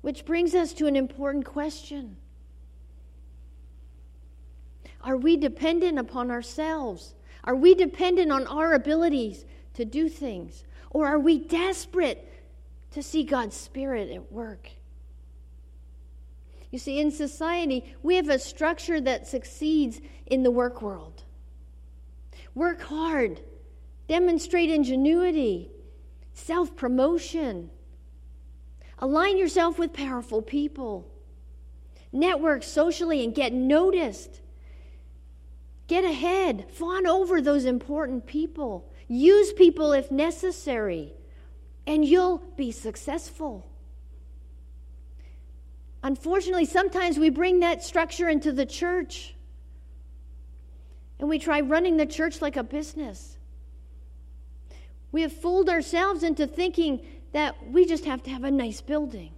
Which 0.00 0.24
brings 0.24 0.54
us 0.54 0.72
to 0.74 0.86
an 0.86 0.96
important 0.96 1.44
question 1.44 2.16
are 5.02 5.16
we 5.16 5.36
dependent 5.36 5.98
upon 5.98 6.30
ourselves? 6.30 7.14
Are 7.44 7.54
we 7.54 7.74
dependent 7.74 8.32
on 8.32 8.46
our 8.46 8.74
abilities 8.74 9.44
to 9.74 9.84
do 9.84 10.08
things? 10.08 10.64
Or 10.90 11.06
are 11.06 11.18
we 11.18 11.38
desperate 11.38 12.30
to 12.90 13.02
see 13.02 13.22
God's 13.22 13.56
Spirit 13.56 14.10
at 14.10 14.32
work? 14.32 14.70
You 16.70 16.78
see, 16.78 17.00
in 17.00 17.10
society, 17.10 17.94
we 18.02 18.16
have 18.16 18.28
a 18.28 18.38
structure 18.38 19.00
that 19.00 19.26
succeeds 19.26 20.00
in 20.26 20.42
the 20.42 20.50
work 20.50 20.82
world. 20.82 21.22
Work 22.54 22.82
hard, 22.82 23.40
demonstrate 24.08 24.70
ingenuity, 24.70 25.70
self 26.34 26.74
promotion, 26.76 27.70
align 28.98 29.38
yourself 29.38 29.78
with 29.78 29.92
powerful 29.92 30.42
people, 30.42 31.10
network 32.12 32.62
socially, 32.62 33.24
and 33.24 33.34
get 33.34 33.52
noticed. 33.52 34.40
Get 35.86 36.04
ahead, 36.04 36.66
fawn 36.70 37.06
over 37.06 37.40
those 37.40 37.64
important 37.64 38.26
people, 38.26 38.92
use 39.08 39.52
people 39.52 39.92
if 39.92 40.10
necessary, 40.10 41.14
and 41.86 42.04
you'll 42.04 42.38
be 42.56 42.70
successful. 42.70 43.66
Unfortunately, 46.02 46.66
sometimes 46.66 47.18
we 47.18 47.30
bring 47.30 47.60
that 47.60 47.82
structure 47.82 48.28
into 48.28 48.52
the 48.52 48.66
church 48.66 49.34
and 51.18 51.28
we 51.28 51.38
try 51.38 51.60
running 51.60 51.96
the 51.96 52.06
church 52.06 52.40
like 52.40 52.56
a 52.56 52.62
business. 52.62 53.36
We 55.10 55.22
have 55.22 55.32
fooled 55.32 55.68
ourselves 55.68 56.22
into 56.22 56.46
thinking 56.46 57.00
that 57.32 57.54
we 57.70 57.84
just 57.84 58.04
have 58.04 58.22
to 58.24 58.30
have 58.30 58.44
a 58.44 58.50
nice 58.50 58.80
building. 58.80 59.32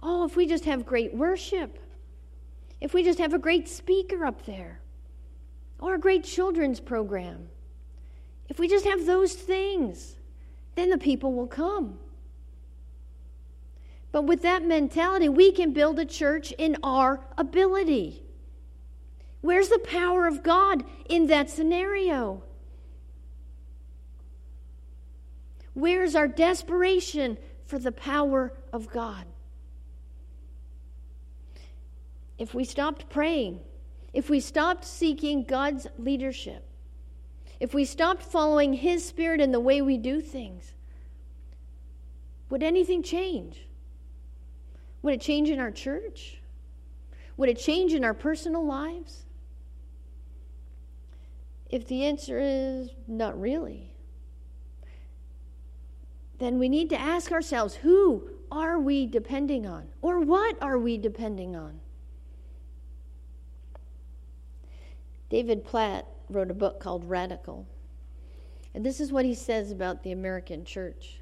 Oh, 0.00 0.24
if 0.24 0.36
we 0.36 0.46
just 0.46 0.64
have 0.64 0.86
great 0.86 1.14
worship, 1.14 1.78
if 2.80 2.94
we 2.94 3.02
just 3.02 3.18
have 3.18 3.34
a 3.34 3.38
great 3.38 3.68
speaker 3.68 4.24
up 4.24 4.44
there, 4.46 4.80
or 5.78 5.94
a 5.94 5.98
great 5.98 6.24
children's 6.24 6.80
program. 6.80 7.48
If 8.48 8.58
we 8.58 8.68
just 8.68 8.86
have 8.86 9.06
those 9.06 9.34
things, 9.34 10.16
then 10.74 10.90
the 10.90 10.98
people 10.98 11.32
will 11.32 11.46
come. 11.46 11.98
But 14.12 14.22
with 14.22 14.42
that 14.42 14.64
mentality, 14.64 15.28
we 15.28 15.52
can 15.52 15.72
build 15.72 15.98
a 15.98 16.04
church 16.04 16.52
in 16.52 16.76
our 16.82 17.20
ability. 17.36 18.22
Where's 19.42 19.68
the 19.68 19.78
power 19.80 20.26
of 20.26 20.42
God 20.42 20.84
in 21.08 21.26
that 21.26 21.50
scenario? 21.50 22.42
Where's 25.76 26.14
our 26.14 26.26
desperation 26.26 27.36
for 27.66 27.78
the 27.78 27.92
power 27.92 28.54
of 28.72 28.88
God? 28.88 29.26
If 32.38 32.54
we 32.54 32.64
stopped 32.64 33.10
praying, 33.10 33.60
if 34.14 34.30
we 34.30 34.40
stopped 34.40 34.86
seeking 34.86 35.44
God's 35.44 35.86
leadership, 35.98 36.64
if 37.60 37.74
we 37.74 37.84
stopped 37.84 38.22
following 38.22 38.72
His 38.72 39.04
Spirit 39.06 39.38
in 39.38 39.52
the 39.52 39.60
way 39.60 39.82
we 39.82 39.98
do 39.98 40.22
things, 40.22 40.72
would 42.48 42.62
anything 42.62 43.02
change? 43.02 43.66
Would 45.02 45.12
it 45.12 45.20
change 45.20 45.50
in 45.50 45.60
our 45.60 45.70
church? 45.70 46.38
Would 47.36 47.50
it 47.50 47.58
change 47.58 47.92
in 47.92 48.02
our 48.02 48.14
personal 48.14 48.64
lives? 48.64 49.26
If 51.68 51.86
the 51.86 52.06
answer 52.06 52.38
is 52.40 52.88
not 53.06 53.38
really, 53.38 53.92
then 56.38 56.58
we 56.58 56.68
need 56.68 56.90
to 56.90 57.00
ask 57.00 57.32
ourselves 57.32 57.76
who 57.76 58.28
are 58.50 58.78
we 58.78 59.06
depending 59.06 59.66
on? 59.66 59.88
Or 60.02 60.20
what 60.20 60.56
are 60.62 60.78
we 60.78 60.98
depending 60.98 61.56
on? 61.56 61.80
David 65.28 65.64
Platt 65.64 66.06
wrote 66.28 66.50
a 66.50 66.54
book 66.54 66.78
called 66.80 67.08
Radical. 67.08 67.66
And 68.74 68.84
this 68.84 69.00
is 69.00 69.10
what 69.10 69.24
he 69.24 69.34
says 69.34 69.70
about 69.70 70.02
the 70.02 70.12
American 70.12 70.64
church. 70.64 71.18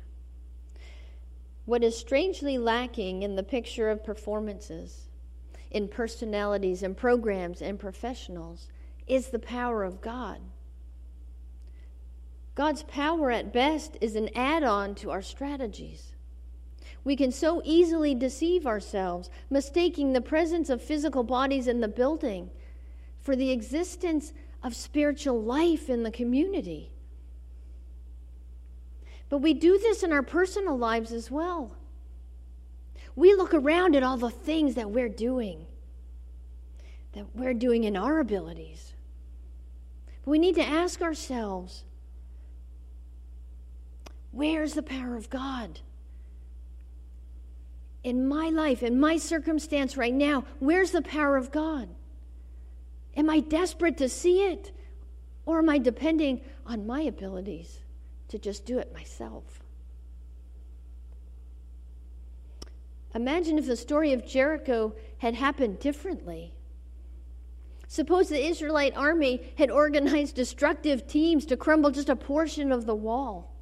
What 1.65 1.83
is 1.83 1.97
strangely 1.97 2.59
lacking 2.59 3.23
in 3.23 3.37
the 3.37 3.43
picture 3.43 3.89
of 3.89 4.05
performances, 4.05 5.09
in 5.71 5.89
personalities 5.89 6.83
and 6.83 6.97
programs 6.97 7.63
and 7.63 7.79
professionals, 7.79 8.69
is 9.07 9.29
the 9.29 9.39
power 9.39 9.85
of 9.85 10.03
God. 10.03 10.41
God's 12.55 12.85
power 12.85 13.31
at 13.31 13.53
best 13.53 13.97
is 14.01 14.15
an 14.15 14.31
add 14.35 14.63
on 14.63 14.95
to 14.97 15.11
our 15.11 15.23
strategies. 15.23 16.13
We 17.03 17.17
can 17.17 17.33
so 17.33 17.61
easily 17.65 18.15
deceive 18.15 18.67
ourselves, 18.67 19.29
mistaking 19.51 20.13
the 20.13 20.21
presence 20.21 20.71
of 20.71 20.81
physical 20.81 21.25
bodies 21.25 21.67
in 21.67 21.81
the 21.81 21.89
building 21.89 22.51
for 23.21 23.35
the 23.35 23.51
existence 23.51 24.33
of 24.63 24.75
spiritual 24.75 25.43
life 25.43 25.91
in 25.91 26.03
the 26.03 26.11
community. 26.11 26.91
But 29.29 29.39
we 29.39 29.53
do 29.53 29.79
this 29.79 30.03
in 30.03 30.13
our 30.13 30.23
personal 30.23 30.79
lives 30.79 31.13
as 31.13 31.31
well. 31.31 31.77
We 33.17 33.35
look 33.35 33.53
around 33.53 33.97
at 33.97 34.03
all 34.03 34.17
the 34.17 34.31
things 34.31 34.75
that 34.77 34.91
we're 34.91 35.09
doing, 35.09 35.67
that 37.13 37.27
we're 37.35 37.55
doing 37.55 37.85
in 37.85 37.97
our 37.97 38.21
abilities. 38.21 38.93
But 40.25 40.31
we 40.31 40.39
need 40.39 40.55
to 40.55 40.67
ask 40.67 41.03
ourselves 41.03 41.85
where's 44.35 44.75
the 44.75 44.83
power 44.83 45.17
of 45.17 45.31
God? 45.31 45.81
In 48.03 48.29
my 48.29 48.51
life, 48.51 48.83
in 48.83 49.01
my 49.01 49.17
circumstance 49.17 49.97
right 49.97 50.13
now, 50.13 50.45
where's 50.59 50.91
the 50.91 51.03
power 51.03 51.37
of 51.37 51.51
God? 51.51 51.89
Am 53.17 53.31
I 53.31 53.41
desperate 53.41 53.97
to 53.99 54.09
see 54.09 54.43
it? 54.43 54.73
Or 55.47 55.59
am 55.59 55.69
I 55.69 55.79
depending 55.79 56.41
on 56.67 56.87
my 56.87 57.03
abilities 57.03 57.81
to 58.29 58.39
just 58.39 58.67
do 58.67 58.79
it 58.79 58.93
myself? 58.93 59.63
Imagine 63.15 63.59
if 63.59 63.67
the 63.67 63.77
story 63.77 64.13
of 64.13 64.27
Jericho 64.27 64.95
had 65.19 65.35
happened 65.35 65.79
differently. 65.79 66.53
Suppose 67.87 68.29
the 68.29 68.45
Israelite 68.45 68.97
army 68.97 69.41
had 69.57 69.71
organized 69.71 70.35
destructive 70.35 71.07
teams 71.07 71.47
to 71.47 71.57
crumble 71.57 71.93
just 71.93 72.09
a 72.09 72.17
portion 72.17 72.73
of 72.73 72.87
the 72.87 72.95
wall. 72.95 73.54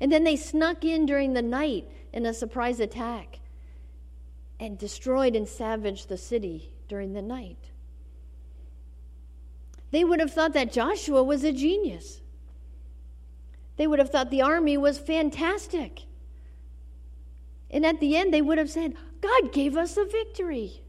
And 0.00 0.10
then 0.10 0.24
they 0.24 0.36
snuck 0.36 0.84
in 0.84 1.06
during 1.06 1.34
the 1.34 1.42
night 1.42 1.88
in 2.12 2.26
a 2.26 2.34
surprise 2.34 2.80
attack 2.80 3.40
and 4.60 4.78
destroyed 4.78 5.36
and 5.36 5.48
savaged 5.48 6.08
the 6.08 6.16
city 6.16 6.72
during 6.88 7.12
the 7.12 7.22
night. 7.22 7.70
They 9.90 10.04
would 10.04 10.20
have 10.20 10.32
thought 10.32 10.54
that 10.54 10.72
Joshua 10.72 11.22
was 11.22 11.44
a 11.44 11.52
genius. 11.52 12.20
They 13.76 13.86
would 13.86 13.98
have 13.98 14.10
thought 14.10 14.30
the 14.30 14.42
army 14.42 14.76
was 14.76 14.98
fantastic. 14.98 16.02
And 17.70 17.84
at 17.84 18.00
the 18.00 18.16
end, 18.16 18.32
they 18.32 18.42
would 18.42 18.58
have 18.58 18.70
said, 18.70 18.94
God 19.20 19.52
gave 19.52 19.76
us 19.76 19.96
a 19.96 20.04
victory. 20.04 20.82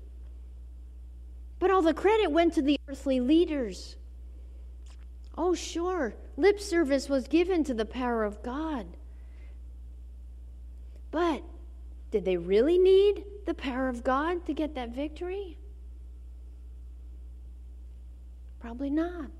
But 1.60 1.72
all 1.72 1.82
the 1.82 1.94
credit 1.94 2.32
went 2.32 2.54
to 2.54 2.62
the 2.62 2.80
earthly 2.88 3.20
leaders. 3.20 3.96
Oh, 5.38 5.54
sure, 5.54 6.16
lip 6.38 6.60
service 6.60 7.10
was 7.10 7.28
given 7.28 7.64
to 7.64 7.74
the 7.74 7.86
power 7.86 8.24
of 8.24 8.44
God. 8.44 8.86
But 11.16 11.44
did 12.12 12.26
they 12.26 12.36
really 12.36 12.78
need 12.78 13.24
the 13.46 13.54
power 13.54 13.88
of 13.88 14.04
God 14.04 14.46
to 14.48 14.54
get 14.54 14.76
that 14.76 14.90
victory? 14.90 15.58
Probably 18.60 18.90
not. 18.90 19.32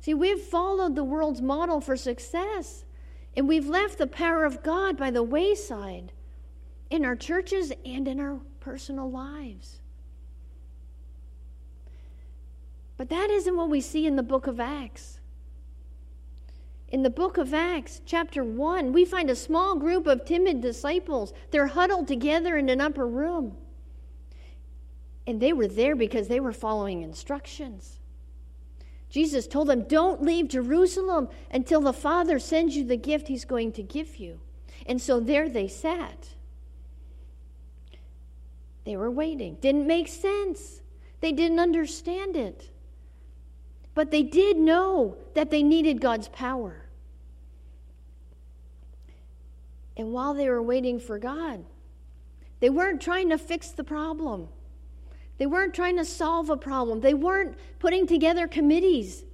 See, 0.00 0.14
we've 0.14 0.40
followed 0.40 0.94
the 0.94 1.04
world's 1.04 1.42
model 1.42 1.82
for 1.82 1.98
success, 1.98 2.86
and 3.36 3.46
we've 3.46 3.66
left 3.66 3.98
the 3.98 4.06
power 4.06 4.46
of 4.46 4.62
God 4.62 4.96
by 4.96 5.10
the 5.10 5.22
wayside 5.22 6.12
in 6.88 7.04
our 7.04 7.14
churches 7.14 7.70
and 7.84 8.08
in 8.08 8.18
our 8.20 8.40
personal 8.60 9.10
lives. 9.10 9.82
But 12.96 13.10
that 13.10 13.28
isn't 13.28 13.54
what 13.54 13.68
we 13.68 13.82
see 13.82 14.06
in 14.06 14.16
the 14.16 14.22
book 14.22 14.46
of 14.46 14.58
Acts. 14.58 15.13
In 16.94 17.02
the 17.02 17.10
book 17.10 17.38
of 17.38 17.52
Acts, 17.52 18.00
chapter 18.06 18.44
1, 18.44 18.92
we 18.92 19.04
find 19.04 19.28
a 19.28 19.34
small 19.34 19.74
group 19.74 20.06
of 20.06 20.24
timid 20.24 20.60
disciples. 20.60 21.32
They're 21.50 21.66
huddled 21.66 22.06
together 22.06 22.56
in 22.56 22.68
an 22.68 22.80
upper 22.80 23.04
room. 23.04 23.56
And 25.26 25.40
they 25.40 25.52
were 25.52 25.66
there 25.66 25.96
because 25.96 26.28
they 26.28 26.38
were 26.38 26.52
following 26.52 27.02
instructions. 27.02 27.98
Jesus 29.10 29.48
told 29.48 29.66
them, 29.66 29.88
Don't 29.88 30.22
leave 30.22 30.46
Jerusalem 30.46 31.28
until 31.50 31.80
the 31.80 31.92
Father 31.92 32.38
sends 32.38 32.76
you 32.76 32.84
the 32.84 32.96
gift 32.96 33.26
he's 33.26 33.44
going 33.44 33.72
to 33.72 33.82
give 33.82 34.18
you. 34.18 34.38
And 34.86 35.02
so 35.02 35.18
there 35.18 35.48
they 35.48 35.66
sat. 35.66 36.28
They 38.84 38.96
were 38.96 39.10
waiting. 39.10 39.56
Didn't 39.60 39.88
make 39.88 40.06
sense. 40.06 40.80
They 41.20 41.32
didn't 41.32 41.58
understand 41.58 42.36
it. 42.36 42.70
But 43.96 44.12
they 44.12 44.22
did 44.22 44.58
know 44.58 45.16
that 45.34 45.50
they 45.50 45.64
needed 45.64 46.00
God's 46.00 46.28
power. 46.28 46.83
And 49.96 50.12
while 50.12 50.34
they 50.34 50.48
were 50.48 50.62
waiting 50.62 50.98
for 50.98 51.18
God, 51.18 51.64
they 52.60 52.70
weren't 52.70 53.00
trying 53.00 53.30
to 53.30 53.38
fix 53.38 53.70
the 53.70 53.84
problem. 53.84 54.48
They 55.38 55.46
weren't 55.46 55.74
trying 55.74 55.96
to 55.96 56.04
solve 56.04 56.50
a 56.50 56.56
problem. 56.56 57.00
They 57.00 57.14
weren't 57.14 57.56
putting 57.78 58.06
together 58.06 58.46
committees. 58.46 59.24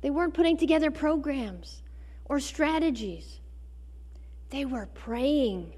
They 0.00 0.10
weren't 0.10 0.34
putting 0.34 0.56
together 0.56 0.90
programs 0.90 1.82
or 2.24 2.40
strategies. 2.40 3.40
They 4.50 4.64
were 4.64 4.86
praying. 4.86 5.74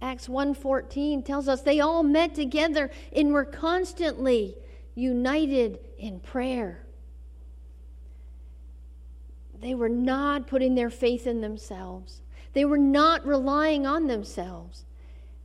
Acts 0.00 0.28
1:14 0.28 1.22
tells 1.22 1.48
us 1.48 1.62
they 1.62 1.80
all 1.80 2.02
met 2.02 2.34
together 2.34 2.90
and 3.14 3.32
were 3.32 3.44
constantly 3.44 4.56
united 4.94 5.78
in 5.98 6.20
prayer. 6.20 6.85
They 9.60 9.74
were 9.74 9.88
not 9.88 10.46
putting 10.46 10.74
their 10.74 10.90
faith 10.90 11.26
in 11.26 11.40
themselves. 11.40 12.22
They 12.52 12.64
were 12.64 12.78
not 12.78 13.26
relying 13.26 13.86
on 13.86 14.06
themselves. 14.06 14.84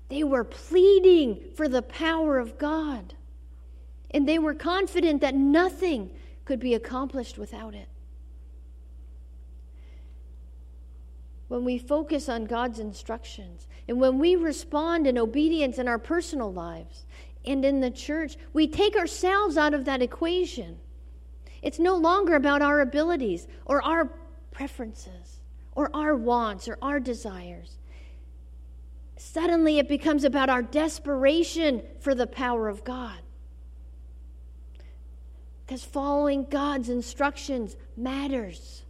They 0.10 0.24
were 0.24 0.44
pleading 0.44 1.42
for 1.56 1.68
the 1.68 1.82
power 1.82 2.38
of 2.38 2.58
God. 2.58 3.14
And 4.12 4.28
they 4.28 4.40
were 4.40 4.54
confident 4.54 5.22
that 5.22 5.36
nothing 5.36 6.12
could 6.46 6.60
be 6.60 6.74
accomplished 6.74 7.38
without 7.38 7.74
it. 7.74 7.88
When 11.48 11.66
we 11.66 11.78
focus 11.78 12.30
on 12.30 12.46
God's 12.46 12.80
instructions 12.80 13.68
and 13.88 14.00
when 14.00 14.20
we 14.20 14.36
respond 14.36 15.08
in 15.08 15.18
obedience 15.18 15.78
in 15.78 15.88
our 15.88 16.00
personal 16.00 16.52
lives 16.52 17.06
and 17.46 17.66
in 17.66 17.82
the 17.82 17.92
church, 17.92 18.38
we 18.54 18.68
take 18.68 18.96
ourselves 18.96 19.58
out 19.58 19.74
of 19.74 19.86
that 19.86 20.02
equation. 20.02 20.80
It's 21.62 21.80
no 21.80 21.96
longer 21.96 22.36
about 22.36 22.62
our 22.62 22.82
abilities 22.82 23.48
or 23.66 23.82
our 23.84 24.12
preferences 24.52 25.42
or 25.74 25.90
our 25.96 26.16
wants 26.16 26.68
or 26.68 26.78
our 26.82 27.00
desires. 27.00 27.78
Suddenly, 29.18 29.78
it 29.78 29.88
becomes 29.88 30.24
about 30.24 30.50
our 30.50 30.64
desperation 30.64 31.84
for 32.00 32.16
the 32.16 32.26
power 32.26 32.68
of 32.68 32.84
God. 32.84 33.20
Because 35.66 35.84
following 35.86 36.46
God's 36.50 36.90
instructions 36.90 37.78
matters. 37.96 38.84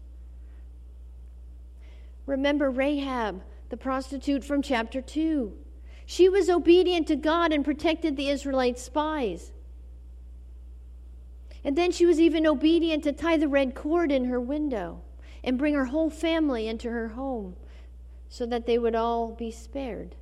Remember 2.26 2.72
Rahab, 2.72 3.44
the 3.70 3.78
prostitute 3.78 4.44
from 4.44 4.62
chapter 4.62 5.02
2. 5.02 5.54
She 6.06 6.30
was 6.30 6.50
obedient 6.50 7.08
to 7.08 7.16
God 7.16 7.52
and 7.52 7.64
protected 7.64 8.16
the 8.16 8.30
Israelite 8.30 8.80
spies. 8.80 9.52
And 11.64 11.78
then 11.78 11.92
she 11.92 12.06
was 12.06 12.20
even 12.20 12.48
obedient 12.48 13.04
to 13.04 13.12
tie 13.12 13.38
the 13.38 13.48
red 13.48 13.76
cord 13.76 14.12
in 14.12 14.26
her 14.26 14.40
window 14.40 15.02
and 15.44 15.58
bring 15.58 15.74
her 15.74 15.86
whole 15.86 16.10
family 16.10 16.68
into 16.68 16.90
her 16.90 17.10
home 17.10 17.56
so 18.30 18.46
that 18.46 18.66
they 18.66 18.78
would 18.78 18.96
all 18.96 19.32
be 19.32 19.52
spared. 19.52 20.16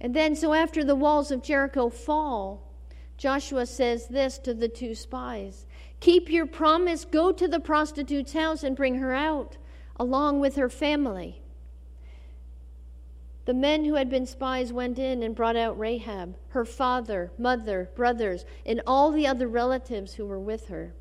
And 0.00 0.14
then, 0.14 0.34
so 0.34 0.52
after 0.54 0.84
the 0.84 0.96
walls 0.96 1.30
of 1.30 1.42
Jericho 1.42 1.88
fall, 1.88 2.72
Joshua 3.16 3.64
says 3.66 4.08
this 4.08 4.38
to 4.38 4.54
the 4.54 4.68
two 4.68 4.94
spies 4.94 5.66
Keep 6.00 6.30
your 6.30 6.46
promise, 6.46 7.04
go 7.04 7.32
to 7.32 7.48
the 7.48 7.60
prostitute's 7.60 8.32
house 8.32 8.62
and 8.64 8.76
bring 8.76 8.96
her 8.96 9.14
out, 9.14 9.56
along 9.96 10.40
with 10.40 10.56
her 10.56 10.68
family. 10.68 11.40
The 13.44 13.54
men 13.54 13.84
who 13.84 13.94
had 13.94 14.08
been 14.08 14.24
spies 14.24 14.72
went 14.72 14.98
in 14.98 15.22
and 15.22 15.34
brought 15.34 15.56
out 15.56 15.78
Rahab, 15.78 16.36
her 16.48 16.64
father, 16.64 17.30
mother, 17.36 17.90
brothers, 17.94 18.46
and 18.64 18.80
all 18.86 19.10
the 19.10 19.26
other 19.26 19.46
relatives 19.46 20.14
who 20.14 20.24
were 20.24 20.40
with 20.40 20.68
her. 20.68 20.94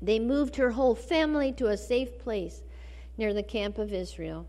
They 0.00 0.18
moved 0.18 0.56
her 0.56 0.70
whole 0.70 0.94
family 0.94 1.52
to 1.52 1.68
a 1.68 1.76
safe 1.76 2.18
place 2.18 2.62
near 3.18 3.34
the 3.34 3.42
camp 3.42 3.76
of 3.76 3.92
Israel. 3.92 4.46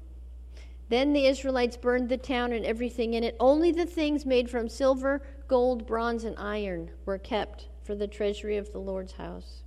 Then 0.88 1.12
the 1.12 1.26
Israelites 1.26 1.76
burned 1.76 2.08
the 2.08 2.18
town 2.18 2.54
and 2.54 2.66
everything 2.66 3.14
in 3.14 3.24
it. 3.24 3.36
Only 3.40 3.72
the 3.72 3.86
things 3.86 4.26
made 4.26 4.50
from 4.50 4.70
silver, 4.70 5.22
gold, 5.48 5.86
bronze, 5.86 6.24
and 6.24 6.38
iron 6.38 6.92
were 7.06 7.18
kept 7.18 7.68
for 7.84 7.96
the 7.96 8.08
treasury 8.08 8.56
of 8.56 8.72
the 8.72 8.80
Lord's 8.80 9.14
house. 9.14 9.64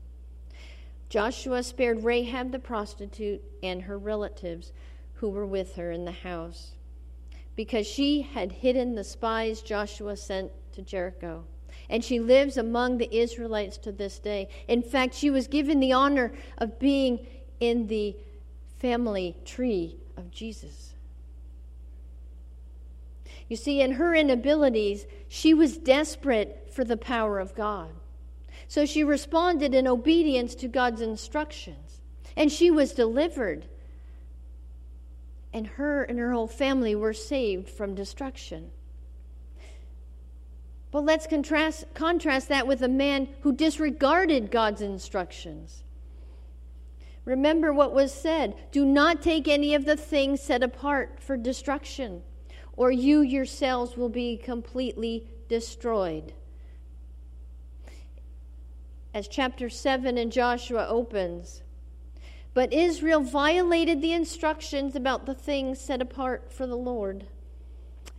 Joshua 1.10 1.62
spared 1.62 2.04
Rahab 2.04 2.52
the 2.52 2.58
prostitute 2.58 3.42
and 3.62 3.82
her 3.82 3.98
relatives 3.98 4.72
who 5.14 5.28
were 5.28 5.46
with 5.46 5.76
her 5.76 5.90
in 5.90 6.04
the 6.04 6.12
house 6.12 6.72
because 7.58 7.88
she 7.88 8.22
had 8.22 8.52
hidden 8.52 8.94
the 8.94 9.02
spies 9.02 9.62
Joshua 9.62 10.16
sent 10.16 10.52
to 10.70 10.80
Jericho. 10.80 11.42
And 11.90 12.04
she 12.04 12.20
lives 12.20 12.56
among 12.56 12.98
the 12.98 13.12
Israelites 13.12 13.76
to 13.78 13.90
this 13.90 14.20
day. 14.20 14.48
In 14.68 14.80
fact, 14.80 15.12
she 15.12 15.28
was 15.28 15.48
given 15.48 15.80
the 15.80 15.92
honor 15.92 16.32
of 16.58 16.78
being 16.78 17.26
in 17.58 17.88
the 17.88 18.14
family 18.78 19.34
tree 19.44 19.96
of 20.16 20.30
Jesus. 20.30 20.94
You 23.48 23.56
see, 23.56 23.80
in 23.80 23.90
her 23.90 24.14
inabilities, 24.14 25.06
she 25.26 25.52
was 25.52 25.78
desperate 25.78 26.68
for 26.70 26.84
the 26.84 26.96
power 26.96 27.40
of 27.40 27.56
God. 27.56 27.90
So 28.68 28.86
she 28.86 29.02
responded 29.02 29.74
in 29.74 29.88
obedience 29.88 30.54
to 30.54 30.68
God's 30.68 31.00
instructions, 31.00 32.02
and 32.36 32.52
she 32.52 32.70
was 32.70 32.92
delivered. 32.92 33.66
And 35.52 35.66
her 35.66 36.02
and 36.02 36.18
her 36.18 36.32
whole 36.32 36.46
family 36.46 36.94
were 36.94 37.12
saved 37.12 37.68
from 37.68 37.94
destruction. 37.94 38.70
But 40.90 41.04
let's 41.04 41.26
contrast, 41.26 41.86
contrast 41.94 42.48
that 42.48 42.66
with 42.66 42.82
a 42.82 42.88
man 42.88 43.28
who 43.40 43.52
disregarded 43.52 44.50
God's 44.50 44.80
instructions. 44.80 45.84
Remember 47.24 47.72
what 47.72 47.92
was 47.92 48.12
said 48.12 48.54
do 48.72 48.84
not 48.84 49.20
take 49.22 49.48
any 49.48 49.74
of 49.74 49.84
the 49.84 49.96
things 49.96 50.40
set 50.40 50.62
apart 50.62 51.18
for 51.20 51.36
destruction, 51.36 52.22
or 52.74 52.90
you 52.90 53.20
yourselves 53.20 53.96
will 53.96 54.08
be 54.08 54.36
completely 54.36 55.28
destroyed 55.48 56.32
as 59.14 59.26
chapter 59.26 59.68
7 59.68 60.16
in 60.16 60.30
Joshua 60.30 60.86
opens. 60.88 61.62
But 62.58 62.72
Israel 62.72 63.20
violated 63.20 64.02
the 64.02 64.12
instructions 64.12 64.96
about 64.96 65.26
the 65.26 65.34
things 65.34 65.78
set 65.78 66.02
apart 66.02 66.52
for 66.52 66.66
the 66.66 66.74
Lord. 66.74 67.28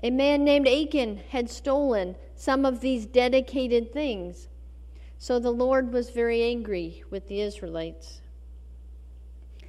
A 0.01 0.11
man 0.11 0.45
named 0.45 0.65
Achan 0.65 1.17
had 1.31 1.49
stolen 1.49 2.15
some 2.37 2.65
of 2.65 2.79
these 2.79 3.05
dedicated 3.05 3.91
things. 3.91 4.47
So 5.17 5.39
the 5.39 5.51
Lord 5.51 5.91
was 5.91 6.11
very 6.11 6.41
angry 6.41 7.03
with 7.09 7.27
the 7.27 7.41
Israelites. 7.41 8.21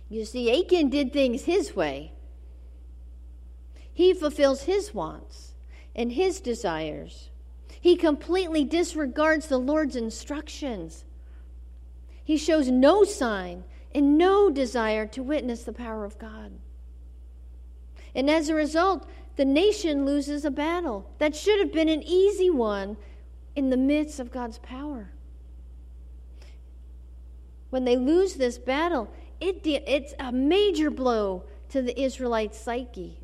You 0.09 0.24
see, 0.24 0.56
Achan 0.56 0.88
did 0.88 1.12
things 1.12 1.46
his 1.46 1.74
way. 1.74 2.12
He 3.92 4.14
fulfills 4.14 4.62
his 4.62 4.94
wants 4.94 5.54
and 5.96 6.12
his 6.12 6.38
desires. 6.40 7.30
He 7.80 7.96
completely 7.96 8.62
disregards 8.62 9.48
the 9.48 9.59
Lord's 9.59 9.96
instructions. 9.96 11.04
He 12.22 12.37
shows 12.37 12.70
no 12.70 13.02
sign 13.02 13.64
and 13.94 14.16
no 14.16 14.50
desire 14.50 15.07
to 15.07 15.22
witness 15.22 15.64
the 15.64 15.72
power 15.72 16.05
of 16.05 16.18
God. 16.18 16.53
And 18.14 18.31
as 18.31 18.48
a 18.48 18.55
result, 18.55 19.09
the 19.37 19.44
nation 19.44 20.05
loses 20.05 20.44
a 20.44 20.50
battle 20.50 21.11
that 21.18 21.35
should 21.35 21.59
have 21.61 21.72
been 21.72 21.88
an 21.88 22.03
easy 22.03 22.50
one 22.50 22.96
in 23.57 23.70
the 23.70 23.76
midst 23.76 24.20
of 24.20 24.31
God's 24.31 24.59
power. 24.59 25.11
When 27.70 27.85
they 27.85 27.96
lose 27.96 28.35
this 28.35 28.59
battle, 28.59 29.11
it, 29.40 29.61
it's 29.64 30.14
a 30.18 30.33
major 30.33 30.90
blow 30.90 31.44
to 31.70 31.83
the 31.83 31.98
Israelite 32.00 32.55
psyche. 32.55 33.18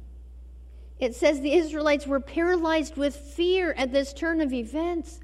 It 0.99 1.15
says 1.15 1.41
the 1.41 1.53
Israelites 1.53 2.07
were 2.07 2.21
paralyzed 2.21 2.97
with 2.97 3.15
fear 3.15 3.73
at 3.77 3.93
this 3.93 4.13
turn 4.13 4.41
of 4.41 4.53
events. 4.53 5.21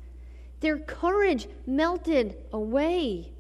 Their 0.60 0.78
courage 0.78 1.48
melted 1.66 2.36
away. 2.52 3.31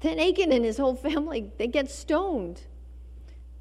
Then 0.00 0.18
Achan 0.20 0.52
and 0.52 0.64
his 0.64 0.78
whole 0.78 0.94
family, 0.94 1.50
they 1.58 1.66
get 1.66 1.90
stoned. 1.90 2.62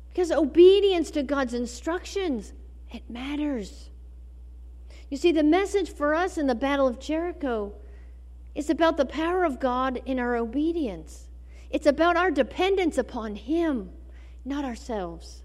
Because 0.09 0.31
obedience 0.31 1.11
to 1.11 1.23
God's 1.23 1.53
instructions, 1.53 2.53
it 2.91 3.09
matters. 3.09 3.89
You 5.09 5.17
see, 5.17 5.31
the 5.31 5.43
message 5.43 5.89
for 5.89 6.13
us 6.13 6.37
in 6.37 6.47
the 6.47 6.55
Battle 6.55 6.87
of 6.87 6.99
Jericho 6.99 7.73
is 8.55 8.69
about 8.69 8.97
the 8.97 9.05
power 9.05 9.43
of 9.43 9.59
God 9.59 10.01
in 10.05 10.19
our 10.19 10.35
obedience. 10.35 11.27
It's 11.69 11.85
about 11.85 12.17
our 12.17 12.31
dependence 12.31 12.97
upon 12.97 13.35
Him, 13.35 13.91
not 14.43 14.65
ourselves. 14.65 15.43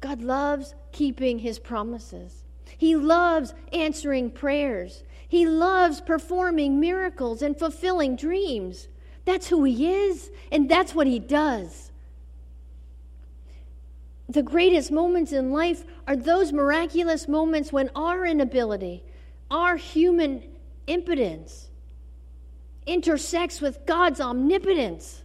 God 0.00 0.22
loves 0.22 0.74
keeping 0.92 1.40
His 1.40 1.58
promises. 1.58 2.44
He 2.78 2.94
loves 2.94 3.54
answering 3.72 4.30
prayers. 4.30 5.02
He 5.28 5.46
loves 5.46 6.00
performing 6.00 6.78
miracles 6.78 7.42
and 7.42 7.58
fulfilling 7.58 8.16
dreams. 8.16 8.88
That's 9.24 9.48
who 9.48 9.64
He 9.64 9.92
is, 9.92 10.30
and 10.52 10.68
that's 10.68 10.94
what 10.94 11.06
He 11.06 11.18
does. 11.18 11.90
The 14.28 14.42
greatest 14.42 14.90
moments 14.90 15.32
in 15.32 15.52
life 15.52 15.84
are 16.06 16.16
those 16.16 16.52
miraculous 16.52 17.28
moments 17.28 17.72
when 17.72 17.90
our 17.94 18.24
inability, 18.24 19.04
our 19.50 19.76
human 19.76 20.42
impotence, 20.86 21.68
intersects 22.86 23.60
with 23.60 23.84
God's 23.86 24.20
omnipotence. 24.20 25.22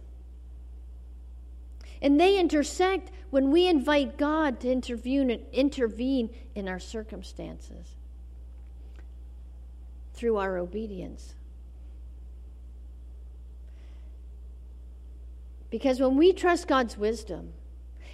And 2.00 2.18
they 2.18 2.38
intersect 2.38 3.10
when 3.30 3.52
we 3.52 3.68
invite 3.68 4.18
God 4.18 4.60
to 4.60 4.70
intervene, 4.70 5.30
intervene 5.52 6.30
in 6.56 6.68
our 6.68 6.80
circumstances 6.80 7.94
through 10.22 10.36
our 10.36 10.56
obedience. 10.56 11.34
Because 15.68 15.98
when 15.98 16.16
we 16.16 16.32
trust 16.32 16.68
God's 16.68 16.96
wisdom 16.96 17.54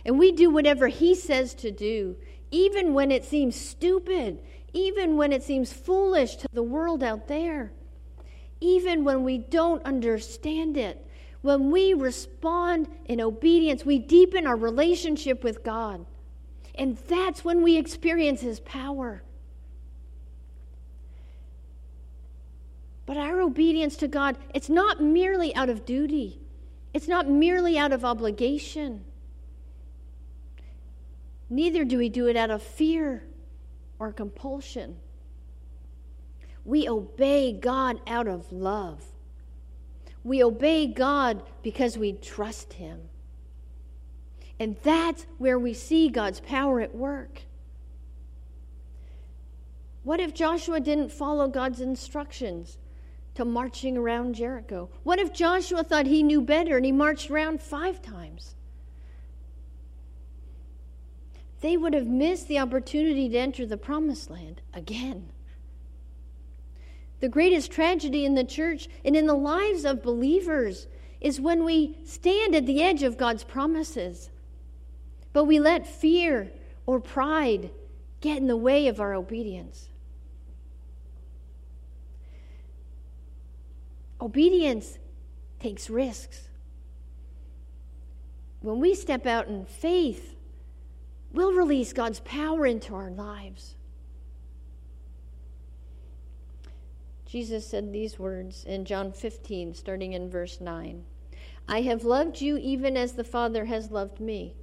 and 0.06 0.18
we 0.18 0.32
do 0.32 0.48
whatever 0.48 0.88
He 0.88 1.14
says 1.14 1.52
to 1.56 1.70
do, 1.70 2.16
even 2.50 2.94
when 2.94 3.12
it 3.12 3.26
seems 3.26 3.56
stupid, 3.56 4.38
even 4.72 5.18
when 5.18 5.34
it 5.34 5.42
seems 5.42 5.70
foolish 5.70 6.36
to 6.36 6.48
the 6.50 6.62
world 6.62 7.02
out 7.02 7.28
there, 7.28 7.72
even 8.58 9.04
when 9.04 9.22
we 9.22 9.36
don't 9.36 9.84
understand 9.84 10.78
it, 10.78 11.06
when 11.42 11.70
we 11.70 11.92
respond 11.92 12.88
in 13.04 13.20
obedience, 13.20 13.84
we 13.84 13.98
deepen 13.98 14.46
our 14.46 14.56
relationship 14.56 15.44
with 15.44 15.62
God. 15.62 16.06
And 16.74 16.96
that's 17.06 17.44
when 17.44 17.62
we 17.62 17.76
experience 17.76 18.40
His 18.40 18.60
power. 18.60 19.22
But 23.08 23.16
our 23.16 23.40
obedience 23.40 23.96
to 23.96 24.06
God, 24.06 24.36
it's 24.52 24.68
not 24.68 25.00
merely 25.02 25.54
out 25.54 25.70
of 25.70 25.86
duty, 25.86 26.38
it's 26.92 27.08
not 27.08 27.26
merely 27.26 27.78
out 27.78 27.90
of 27.90 28.04
obligation. 28.04 29.02
Neither 31.48 31.86
do 31.86 31.96
we 31.96 32.10
do 32.10 32.26
it 32.26 32.36
out 32.36 32.50
of 32.50 32.62
fear 32.62 33.24
or 33.98 34.12
compulsion. 34.12 34.98
We 36.66 36.86
obey 36.86 37.50
God 37.54 37.98
out 38.06 38.28
of 38.28 38.52
love. 38.52 39.02
We 40.22 40.44
obey 40.44 40.86
God 40.86 41.42
because 41.62 41.96
we 41.96 42.12
trust 42.12 42.74
Him. 42.74 43.00
And 44.60 44.76
that's 44.82 45.24
where 45.38 45.58
we 45.58 45.72
see 45.72 46.10
God's 46.10 46.40
power 46.40 46.82
at 46.82 46.94
work. 46.94 47.40
What 50.02 50.20
if 50.20 50.34
Joshua 50.34 50.78
didn't 50.78 51.10
follow 51.10 51.48
God's 51.48 51.80
instructions 51.80 52.76
to 53.38 53.44
marching 53.44 53.96
around 53.96 54.34
Jericho? 54.34 54.90
What 55.04 55.20
if 55.20 55.32
Joshua 55.32 55.84
thought 55.84 56.06
he 56.06 56.24
knew 56.24 56.40
better 56.40 56.76
and 56.76 56.84
he 56.84 56.90
marched 56.90 57.30
around 57.30 57.62
five 57.62 58.02
times? 58.02 58.56
They 61.60 61.76
would 61.76 61.94
have 61.94 62.08
missed 62.08 62.48
the 62.48 62.58
opportunity 62.58 63.28
to 63.28 63.38
enter 63.38 63.64
the 63.64 63.76
promised 63.76 64.28
land 64.28 64.60
again. 64.74 65.28
The 67.20 67.28
greatest 67.28 67.70
tragedy 67.70 68.24
in 68.24 68.34
the 68.34 68.42
church 68.42 68.88
and 69.04 69.14
in 69.14 69.28
the 69.28 69.34
lives 69.34 69.84
of 69.84 70.02
believers 70.02 70.88
is 71.20 71.40
when 71.40 71.64
we 71.64 71.96
stand 72.04 72.56
at 72.56 72.66
the 72.66 72.82
edge 72.82 73.04
of 73.04 73.16
God's 73.16 73.44
promises, 73.44 74.30
but 75.32 75.44
we 75.44 75.60
let 75.60 75.86
fear 75.86 76.50
or 76.86 76.98
pride 76.98 77.70
get 78.20 78.38
in 78.38 78.48
the 78.48 78.56
way 78.56 78.88
of 78.88 79.00
our 79.00 79.14
obedience. 79.14 79.87
Obedience 84.20 84.98
takes 85.60 85.88
risks. 85.88 86.48
when 88.60 88.80
we 88.80 88.94
step 88.94 89.24
out 89.26 89.46
in 89.46 89.64
faith, 89.64 90.34
we'll 91.32 91.52
release 91.52 91.92
God's 91.92 92.20
power 92.20 92.66
into 92.66 92.94
our 92.94 93.10
lives. 93.10 93.76
Jesus 97.24 97.66
said 97.66 97.92
these 97.92 98.18
words 98.18 98.64
in 98.64 98.84
John 98.84 99.12
15, 99.12 99.74
starting 99.74 100.14
in 100.14 100.30
verse 100.30 100.60
9 100.60 101.04
I 101.68 101.82
have 101.82 102.04
loved 102.04 102.40
you 102.40 102.56
even 102.56 102.96
as 102.96 103.12
the 103.12 103.24
Father 103.24 103.66
has 103.66 103.90
loved 103.90 104.18
me. 104.18 104.54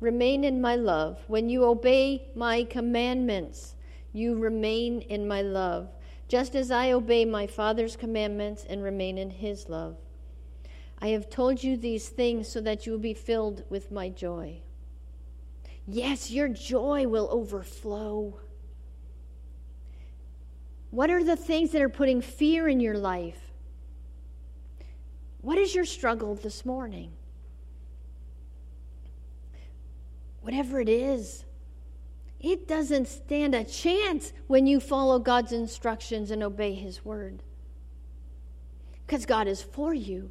Remain 0.00 0.42
in 0.42 0.60
my 0.60 0.74
love. 0.74 1.20
When 1.28 1.48
you 1.48 1.64
obey 1.64 2.28
my 2.34 2.64
commandments, 2.64 3.76
you 4.12 4.36
remain 4.36 5.02
in 5.02 5.28
my 5.28 5.42
love, 5.42 5.88
just 6.32 6.54
as 6.54 6.70
I 6.70 6.92
obey 6.92 7.26
my 7.26 7.46
Father's 7.46 7.94
commandments 7.94 8.64
and 8.66 8.82
remain 8.82 9.18
in 9.18 9.28
his 9.28 9.68
love. 9.68 9.98
I 10.98 11.08
have 11.08 11.28
told 11.28 11.62
you 11.62 11.76
these 11.76 12.08
things 12.08 12.48
so 12.48 12.58
that 12.62 12.86
you 12.86 12.92
will 12.92 12.98
be 12.98 13.12
filled 13.12 13.64
with 13.68 13.92
my 13.92 14.08
joy. 14.08 14.62
Yes, 15.86 16.30
your 16.30 16.48
joy 16.48 17.06
will 17.06 17.28
overflow. 17.30 18.40
What 20.88 21.10
are 21.10 21.22
the 21.22 21.36
things 21.36 21.70
that 21.72 21.82
are 21.82 21.90
putting 21.90 22.22
fear 22.22 22.66
in 22.66 22.80
your 22.80 22.96
life? 22.96 23.52
What 25.42 25.58
is 25.58 25.74
your 25.74 25.84
struggle 25.84 26.34
this 26.34 26.64
morning? 26.64 27.12
Whatever 30.40 30.80
it 30.80 30.88
is, 30.88 31.44
it 32.42 32.66
doesn't 32.66 33.08
stand 33.08 33.54
a 33.54 33.64
chance 33.64 34.32
when 34.48 34.66
you 34.66 34.80
follow 34.80 35.18
God's 35.18 35.52
instructions 35.52 36.30
and 36.30 36.42
obey 36.42 36.74
His 36.74 37.04
word. 37.04 37.42
Because 39.06 39.26
God 39.26 39.46
is 39.46 39.62
for 39.62 39.94
you. 39.94 40.30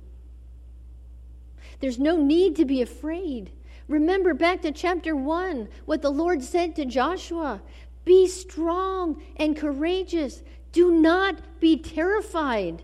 There's 1.80 2.00
no 2.00 2.18
need 2.18 2.56
to 2.58 2.66
be 2.66 2.82
afraid. 2.82 3.52
Remember 3.88 4.34
back 4.34 4.62
to 4.62 4.72
chapter 4.72 5.16
1, 5.16 5.68
what 5.86 6.02
the 6.02 6.10
Lord 6.10 6.44
said 6.44 6.76
to 6.76 6.86
Joshua 6.86 7.62
be 8.04 8.28
strong 8.28 9.22
and 9.38 9.56
courageous. 9.56 10.42
Do 10.72 10.92
not 10.92 11.60
be 11.60 11.78
terrified, 11.78 12.82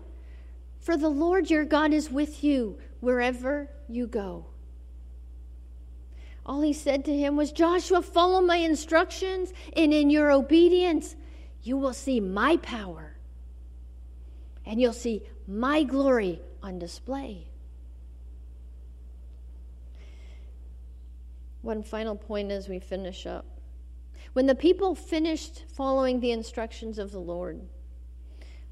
for 0.78 0.96
the 0.96 1.08
Lord 1.08 1.50
your 1.50 1.64
God 1.64 1.92
is 1.92 2.10
with 2.10 2.44
you 2.44 2.78
wherever 3.00 3.68
you 3.88 4.06
go. 4.06 4.46
All 6.48 6.62
he 6.62 6.72
said 6.72 7.04
to 7.04 7.14
him 7.14 7.36
was, 7.36 7.52
Joshua, 7.52 8.00
follow 8.00 8.40
my 8.40 8.56
instructions, 8.56 9.52
and 9.76 9.92
in 9.92 10.08
your 10.08 10.32
obedience, 10.32 11.14
you 11.62 11.76
will 11.76 11.92
see 11.92 12.20
my 12.20 12.56
power, 12.56 13.18
and 14.64 14.80
you'll 14.80 14.94
see 14.94 15.22
my 15.46 15.82
glory 15.82 16.40
on 16.62 16.78
display. 16.78 17.48
One 21.60 21.82
final 21.82 22.16
point 22.16 22.50
as 22.50 22.66
we 22.66 22.78
finish 22.78 23.26
up. 23.26 23.44
When 24.32 24.46
the 24.46 24.54
people 24.54 24.94
finished 24.94 25.64
following 25.76 26.20
the 26.20 26.32
instructions 26.32 26.98
of 26.98 27.12
the 27.12 27.18
Lord 27.20 27.60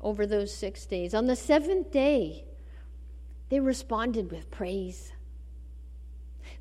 over 0.00 0.26
those 0.26 0.54
six 0.54 0.86
days, 0.86 1.12
on 1.12 1.26
the 1.26 1.36
seventh 1.36 1.90
day, 1.90 2.44
they 3.50 3.60
responded 3.60 4.30
with 4.30 4.50
praise. 4.50 5.12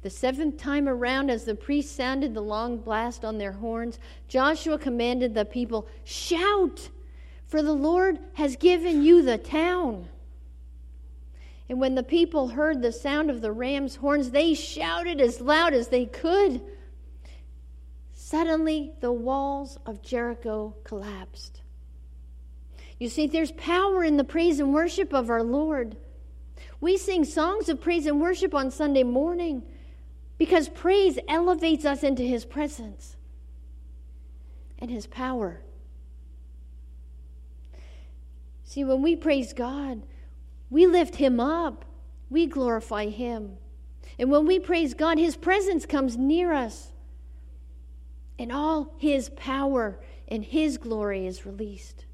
The 0.05 0.11
seventh 0.11 0.57
time 0.57 0.87
around, 0.87 1.31
as 1.31 1.45
the 1.45 1.55
priests 1.55 1.95
sounded 1.95 2.35
the 2.35 2.41
long 2.41 2.77
blast 2.77 3.25
on 3.25 3.39
their 3.39 3.53
horns, 3.53 3.97
Joshua 4.27 4.77
commanded 4.77 5.33
the 5.33 5.45
people, 5.45 5.87
Shout, 6.03 6.91
for 7.47 7.63
the 7.63 7.73
Lord 7.73 8.19
has 8.33 8.55
given 8.55 9.01
you 9.01 9.23
the 9.23 9.39
town. 9.39 10.07
And 11.67 11.79
when 11.79 11.95
the 11.95 12.03
people 12.03 12.49
heard 12.49 12.83
the 12.83 12.91
sound 12.91 13.31
of 13.31 13.41
the 13.41 13.51
ram's 13.51 13.95
horns, 13.95 14.29
they 14.29 14.53
shouted 14.53 15.19
as 15.19 15.41
loud 15.41 15.73
as 15.73 15.87
they 15.87 16.05
could. 16.05 16.61
Suddenly, 18.13 18.93
the 19.01 19.11
walls 19.11 19.79
of 19.87 20.03
Jericho 20.03 20.75
collapsed. 20.83 21.63
You 22.99 23.09
see, 23.09 23.25
there's 23.25 23.53
power 23.53 24.03
in 24.03 24.17
the 24.17 24.23
praise 24.23 24.59
and 24.59 24.71
worship 24.71 25.15
of 25.15 25.31
our 25.31 25.41
Lord. 25.41 25.97
We 26.79 26.95
sing 26.95 27.25
songs 27.25 27.69
of 27.69 27.81
praise 27.81 28.05
and 28.05 28.21
worship 28.21 28.53
on 28.53 28.69
Sunday 28.69 29.01
morning 29.01 29.63
because 30.37 30.69
praise 30.69 31.17
elevates 31.27 31.85
us 31.85 32.03
into 32.03 32.23
His 32.23 32.45
presence 32.45 33.15
and 34.79 34.91
His 34.91 35.07
power. 35.07 35.61
See, 38.63 38.83
when 38.83 39.01
we 39.01 39.15
praise 39.15 39.53
God, 39.53 40.03
we 40.69 40.87
lift 40.87 41.15
Him 41.15 41.39
up, 41.39 41.85
we 42.29 42.45
glorify 42.45 43.07
Him. 43.07 43.57
And 44.17 44.31
when 44.31 44.45
we 44.45 44.59
praise 44.59 44.93
God, 44.93 45.17
His 45.17 45.37
presence 45.37 45.85
comes 45.85 46.17
near 46.17 46.53
us 46.53 46.91
and 48.37 48.51
all 48.51 48.93
his 48.97 49.29
power 49.29 49.99
and 50.27 50.43
his 50.43 50.77
glory 50.77 51.25
is 51.27 51.45
released. 51.45 52.05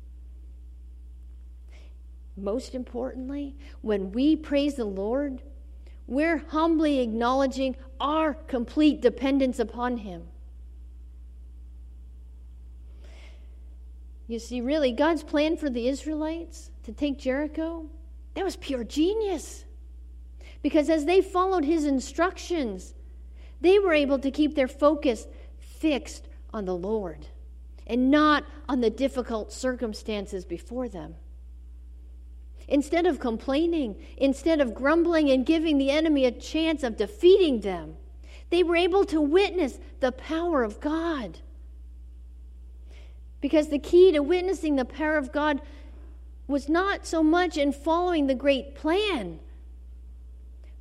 Most 2.38 2.76
importantly, 2.76 3.56
when 3.82 4.12
we 4.12 4.36
praise 4.36 4.76
the 4.76 4.86
Lord, 4.86 5.42
we're 6.12 6.40
humbly 6.50 7.00
acknowledging 7.00 7.74
our 8.02 8.34
complete 8.34 9.02
dependence 9.02 9.60
upon 9.60 9.96
him. 10.00 10.24
You 14.28 14.38
see, 14.38 14.60
really, 14.60 14.92
God's 14.92 15.24
plan 15.24 15.56
for 15.56 15.70
the 15.70 15.88
Israelites 15.88 16.70
to 16.84 16.92
take 16.92 17.18
Jericho, 17.18 17.86
that 18.34 18.44
was 18.44 18.58
pure 18.58 18.84
genius. 18.84 19.64
Because 20.62 20.90
as 20.90 21.06
they 21.06 21.22
followed 21.22 21.64
his 21.64 21.86
instructions, 21.86 22.94
they 23.62 23.80
were 23.80 23.94
able 23.94 24.20
to 24.20 24.32
keep 24.32 24.54
their 24.54 24.68
focus 24.68 25.28
fixed 25.60 26.28
on 26.54 26.66
the 26.66 26.76
Lord 26.76 27.26
and 27.88 28.12
not 28.12 28.44
on 28.68 28.82
the 28.82 28.90
difficult 28.90 29.54
circumstances 29.54 30.44
before 30.44 30.90
them. 30.90 31.16
Instead 32.68 33.06
of 33.06 33.20
complaining, 33.20 33.96
instead 34.18 34.62
of 34.62 34.74
grumbling 34.74 35.30
and 35.30 35.46
giving 35.46 35.78
the 35.78 35.92
enemy 35.92 36.26
a 36.26 36.32
chance 36.32 36.84
of 36.84 36.98
defeating 36.98 37.62
them, 37.62 37.98
they 38.50 38.64
were 38.64 38.76
able 38.76 39.06
to 39.06 39.20
witness 39.20 39.80
the 40.00 40.12
power 40.12 40.64
of 40.64 40.80
God. 40.80 41.40
Because 43.40 43.70
the 43.70 43.80
key 43.80 44.12
to 44.12 44.22
witnessing 44.22 44.76
the 44.76 44.86
power 44.86 45.18
of 45.18 45.32
God 45.32 45.62
was 46.48 46.70
not 46.70 47.06
so 47.06 47.24
much 47.24 47.58
in 47.58 47.72
following 47.72 48.28
the 48.28 48.36
great 48.36 48.76
plan, 48.76 49.40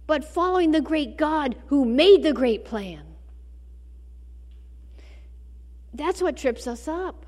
but 0.06 0.24
following 0.24 0.72
the 0.72 0.80
great 0.80 1.16
God 1.16 1.56
who 1.66 1.84
made 1.84 2.22
the 2.22 2.32
great 2.32 2.64
plan. 2.64 3.02
That's 5.94 6.20
what 6.20 6.36
trips 6.36 6.66
us 6.66 6.86
up. 6.86 7.26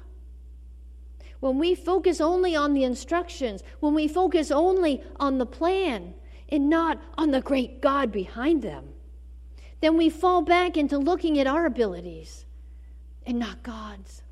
When 1.42 1.58
we 1.58 1.74
focus 1.74 2.20
only 2.20 2.54
on 2.54 2.72
the 2.72 2.84
instructions, 2.84 3.64
when 3.80 3.94
we 3.94 4.06
focus 4.06 4.52
only 4.52 5.02
on 5.16 5.38
the 5.38 5.44
plan 5.44 6.14
and 6.48 6.70
not 6.70 7.02
on 7.18 7.32
the 7.32 7.40
great 7.40 7.80
God 7.80 8.12
behind 8.12 8.62
them, 8.62 8.90
then 9.80 9.96
we 9.96 10.08
fall 10.08 10.42
back 10.42 10.76
into 10.76 10.98
looking 10.98 11.40
at 11.40 11.48
our 11.48 11.66
abilities 11.66 12.44
and 13.26 13.40
not 13.40 13.64
God's. 13.64 14.22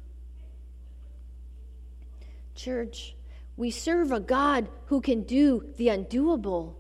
Church, 2.55 3.17
we 3.57 3.73
serve 3.73 4.13
a 4.13 4.21
God 4.21 4.69
who 4.87 5.01
can 5.01 5.25
do 5.25 5.65
the 5.79 5.89
undoable. 5.89 6.75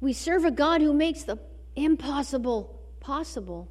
We 0.00 0.12
serve 0.12 0.44
a 0.44 0.50
God 0.50 0.80
who 0.80 0.92
makes 0.92 1.22
the 1.22 1.38
impossible 1.76 2.76
possible. 2.98 3.68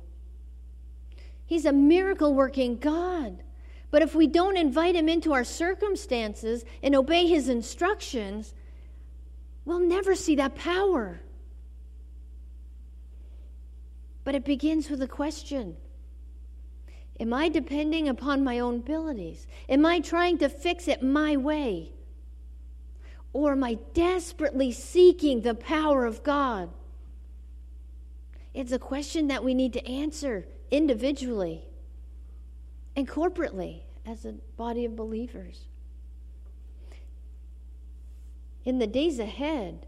He's 1.45 1.65
a 1.65 1.73
miracle 1.73 2.33
working 2.33 2.77
God. 2.77 3.43
But 3.89 4.01
if 4.01 4.13
we 4.13 4.27
don't 4.27 4.57
invite 4.57 4.95
him 4.95 5.07
into 5.07 5.33
our 5.33 5.43
circumstances 5.43 6.65
and 6.83 6.95
obey 6.95 7.27
his 7.27 7.47
instructions, 7.47 8.53
we'll 9.65 9.79
never 9.79 10.13
see 10.13 10.35
that 10.35 10.55
power. 10.55 11.21
But 14.23 14.35
it 14.35 14.43
begins 14.43 14.89
with 14.89 15.01
a 15.01 15.07
question 15.07 15.77
Am 17.19 17.33
I 17.33 17.49
depending 17.49 18.07
upon 18.09 18.43
my 18.43 18.59
own 18.59 18.75
abilities? 18.75 19.47
Am 19.69 19.85
I 19.85 19.99
trying 19.99 20.37
to 20.39 20.49
fix 20.49 20.87
it 20.87 21.01
my 21.01 21.37
way? 21.37 21.93
Or 23.33 23.53
am 23.53 23.63
I 23.63 23.75
desperately 23.93 24.71
seeking 24.71 25.41
the 25.41 25.55
power 25.55 26.05
of 26.05 26.23
God? 26.23 26.69
It's 28.53 28.71
a 28.71 28.79
question 28.79 29.27
that 29.27 29.43
we 29.43 29.53
need 29.53 29.73
to 29.73 29.87
answer 29.87 30.45
individually 30.71 31.63
and 32.97 33.07
corporately 33.07 33.83
as 34.07 34.25
a 34.25 34.33
body 34.57 34.83
of 34.83 34.95
believers. 34.95 35.67
In 38.65 38.79
the 38.79 38.87
days 38.87 39.19
ahead, 39.19 39.85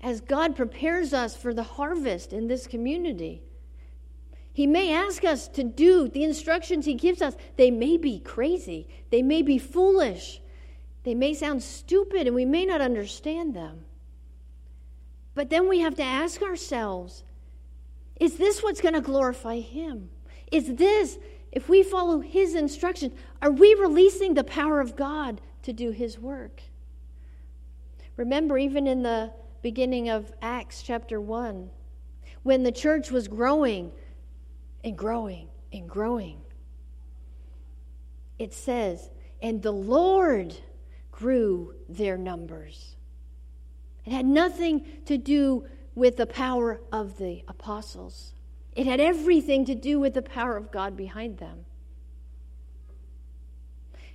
as 0.00 0.20
God 0.20 0.56
prepares 0.56 1.14
us 1.14 1.36
for 1.36 1.54
the 1.54 1.62
harvest 1.62 2.32
in 2.32 2.48
this 2.48 2.66
community, 2.66 3.40
He 4.52 4.66
may 4.66 4.92
ask 4.92 5.24
us 5.24 5.46
to 5.48 5.62
do 5.62 6.08
the 6.08 6.24
instructions 6.24 6.84
He 6.84 6.94
gives 6.94 7.22
us. 7.22 7.36
They 7.56 7.70
may 7.70 7.96
be 7.96 8.18
crazy, 8.18 8.88
they 9.10 9.22
may 9.22 9.40
be 9.40 9.56
foolish, 9.56 10.42
they 11.04 11.14
may 11.14 11.34
sound 11.34 11.62
stupid, 11.62 12.26
and 12.26 12.34
we 12.34 12.44
may 12.44 12.66
not 12.66 12.80
understand 12.80 13.54
them. 13.54 13.84
But 15.34 15.50
then 15.50 15.68
we 15.68 15.80
have 15.80 15.94
to 15.96 16.02
ask 16.02 16.42
ourselves 16.42 17.22
Is 18.18 18.38
this 18.38 18.60
what's 18.60 18.80
going 18.80 18.94
to 18.94 19.00
glorify 19.00 19.60
Him? 19.60 20.10
Is 20.50 20.74
this, 20.74 21.18
if 21.54 21.68
we 21.68 21.82
follow 21.84 22.20
His 22.20 22.54
instruction, 22.54 23.12
are 23.40 23.50
we 23.50 23.74
releasing 23.74 24.34
the 24.34 24.44
power 24.44 24.80
of 24.80 24.96
God 24.96 25.40
to 25.62 25.72
do 25.72 25.92
His 25.92 26.18
work? 26.18 26.60
Remember, 28.16 28.58
even 28.58 28.86
in 28.86 29.02
the 29.02 29.32
beginning 29.62 30.08
of 30.08 30.32
Acts 30.42 30.82
chapter 30.82 31.20
1, 31.20 31.70
when 32.42 32.64
the 32.64 32.72
church 32.72 33.10
was 33.10 33.28
growing 33.28 33.92
and 34.82 34.98
growing 34.98 35.48
and 35.72 35.88
growing, 35.88 36.42
it 38.38 38.52
says, 38.52 39.10
and 39.40 39.62
the 39.62 39.72
Lord 39.72 40.54
grew 41.12 41.74
their 41.88 42.18
numbers. 42.18 42.96
It 44.04 44.12
had 44.12 44.26
nothing 44.26 44.84
to 45.06 45.16
do 45.16 45.66
with 45.94 46.16
the 46.16 46.26
power 46.26 46.80
of 46.92 47.16
the 47.18 47.42
apostles, 47.46 48.33
it 48.74 48.86
had 48.86 49.00
everything 49.00 49.64
to 49.66 49.74
do 49.74 50.00
with 50.00 50.14
the 50.14 50.22
power 50.22 50.56
of 50.56 50.70
God 50.70 50.96
behind 50.96 51.38
them. 51.38 51.64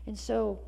And 0.05 0.17
so, 0.17 0.59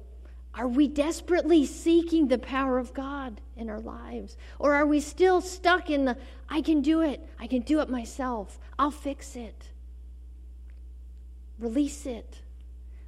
are 0.53 0.67
we 0.67 0.87
desperately 0.87 1.65
seeking 1.65 2.27
the 2.27 2.37
power 2.37 2.77
of 2.77 2.93
God 2.93 3.39
in 3.55 3.69
our 3.69 3.79
lives? 3.79 4.37
Or 4.59 4.73
are 4.75 4.85
we 4.85 4.99
still 4.99 5.41
stuck 5.41 5.89
in 5.89 6.05
the, 6.05 6.17
I 6.49 6.61
can 6.61 6.81
do 6.81 7.01
it, 7.01 7.25
I 7.39 7.47
can 7.47 7.61
do 7.61 7.79
it 7.79 7.89
myself, 7.89 8.59
I'll 8.77 8.91
fix 8.91 9.35
it? 9.35 9.69
Release 11.57 12.05
it. 12.05 12.39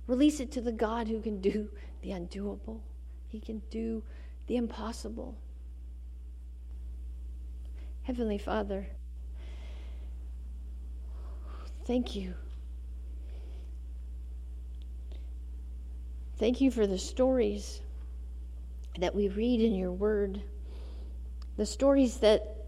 Release 0.08 0.40
it 0.40 0.52
to 0.54 0.62
the 0.62 0.72
God 0.72 1.08
who 1.08 1.22
can 1.22 1.40
do 1.40 1.70
the 2.02 2.10
undoable, 2.10 2.80
He 3.28 3.40
can 3.40 3.62
do 3.70 4.04
the 4.48 4.58
impossible. 4.58 5.38
Heavenly 8.04 8.38
Father, 8.38 8.88
thank 11.86 12.16
you. 12.16 12.34
Thank 16.38 16.62
you 16.62 16.72
for 16.72 16.88
the 16.88 16.98
stories 16.98 17.82
that 19.00 19.16
we 19.16 19.28
read 19.30 19.62
in 19.62 19.76
your 19.76 19.92
word, 19.92 20.42
the 21.58 21.66
stories 21.66 22.18
that 22.18 22.66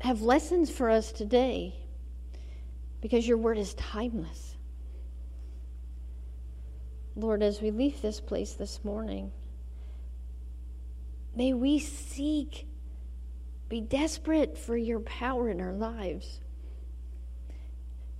have 0.00 0.22
lessons 0.22 0.70
for 0.70 0.88
us 0.88 1.12
today, 1.12 1.74
because 3.00 3.26
your 3.26 3.36
word 3.36 3.58
is 3.58 3.74
timeless. 3.74 4.56
Lord, 7.16 7.42
as 7.42 7.60
we 7.60 7.70
leave 7.70 8.00
this 8.00 8.20
place 8.20 8.54
this 8.54 8.84
morning, 8.84 9.32
may 11.34 11.52
we 11.52 11.78
seek, 11.78 12.66
be 13.68 13.80
desperate 13.80 14.56
for 14.56 14.76
your 14.76 15.00
power 15.00 15.50
in 15.50 15.60
our 15.60 15.72
lives. 15.72 16.40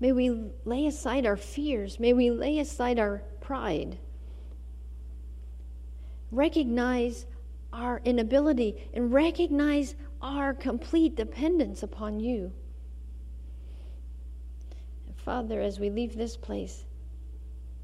May 0.00 0.12
we 0.12 0.50
lay 0.64 0.86
aside 0.86 1.26
our 1.26 1.36
fears. 1.36 2.00
May 2.00 2.12
we 2.12 2.30
lay 2.30 2.58
aside 2.58 2.98
our 2.98 3.22
pride. 3.40 3.98
Recognize 6.32 7.26
our 7.72 8.00
inability 8.04 8.88
and 8.94 9.12
recognize 9.12 9.94
our 10.22 10.54
complete 10.54 11.14
dependence 11.14 11.82
upon 11.82 12.18
you. 12.20 12.52
And 15.06 15.16
Father, 15.16 15.60
as 15.60 15.78
we 15.78 15.90
leave 15.90 16.16
this 16.16 16.36
place, 16.36 16.84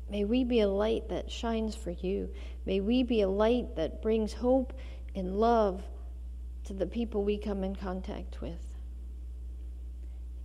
May 0.08 0.24
we 0.24 0.44
be 0.44 0.60
a 0.60 0.68
light 0.68 1.08
that 1.08 1.30
shines 1.30 1.74
for 1.74 1.90
you. 1.90 2.30
May 2.64 2.80
we 2.80 3.02
be 3.02 3.22
a 3.22 3.28
light 3.28 3.74
that 3.76 4.02
brings 4.02 4.32
hope 4.32 4.72
and 5.14 5.36
love 5.40 5.82
to 6.64 6.72
the 6.72 6.86
people 6.86 7.24
we 7.24 7.38
come 7.38 7.64
in 7.64 7.74
contact 7.74 8.40
with. 8.40 8.75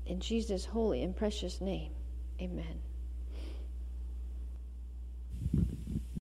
In 0.05 0.19
Jesus' 0.19 0.65
holy 0.65 1.03
and 1.03 1.15
precious 1.15 1.61
name, 1.61 1.91
amen. 2.41 2.81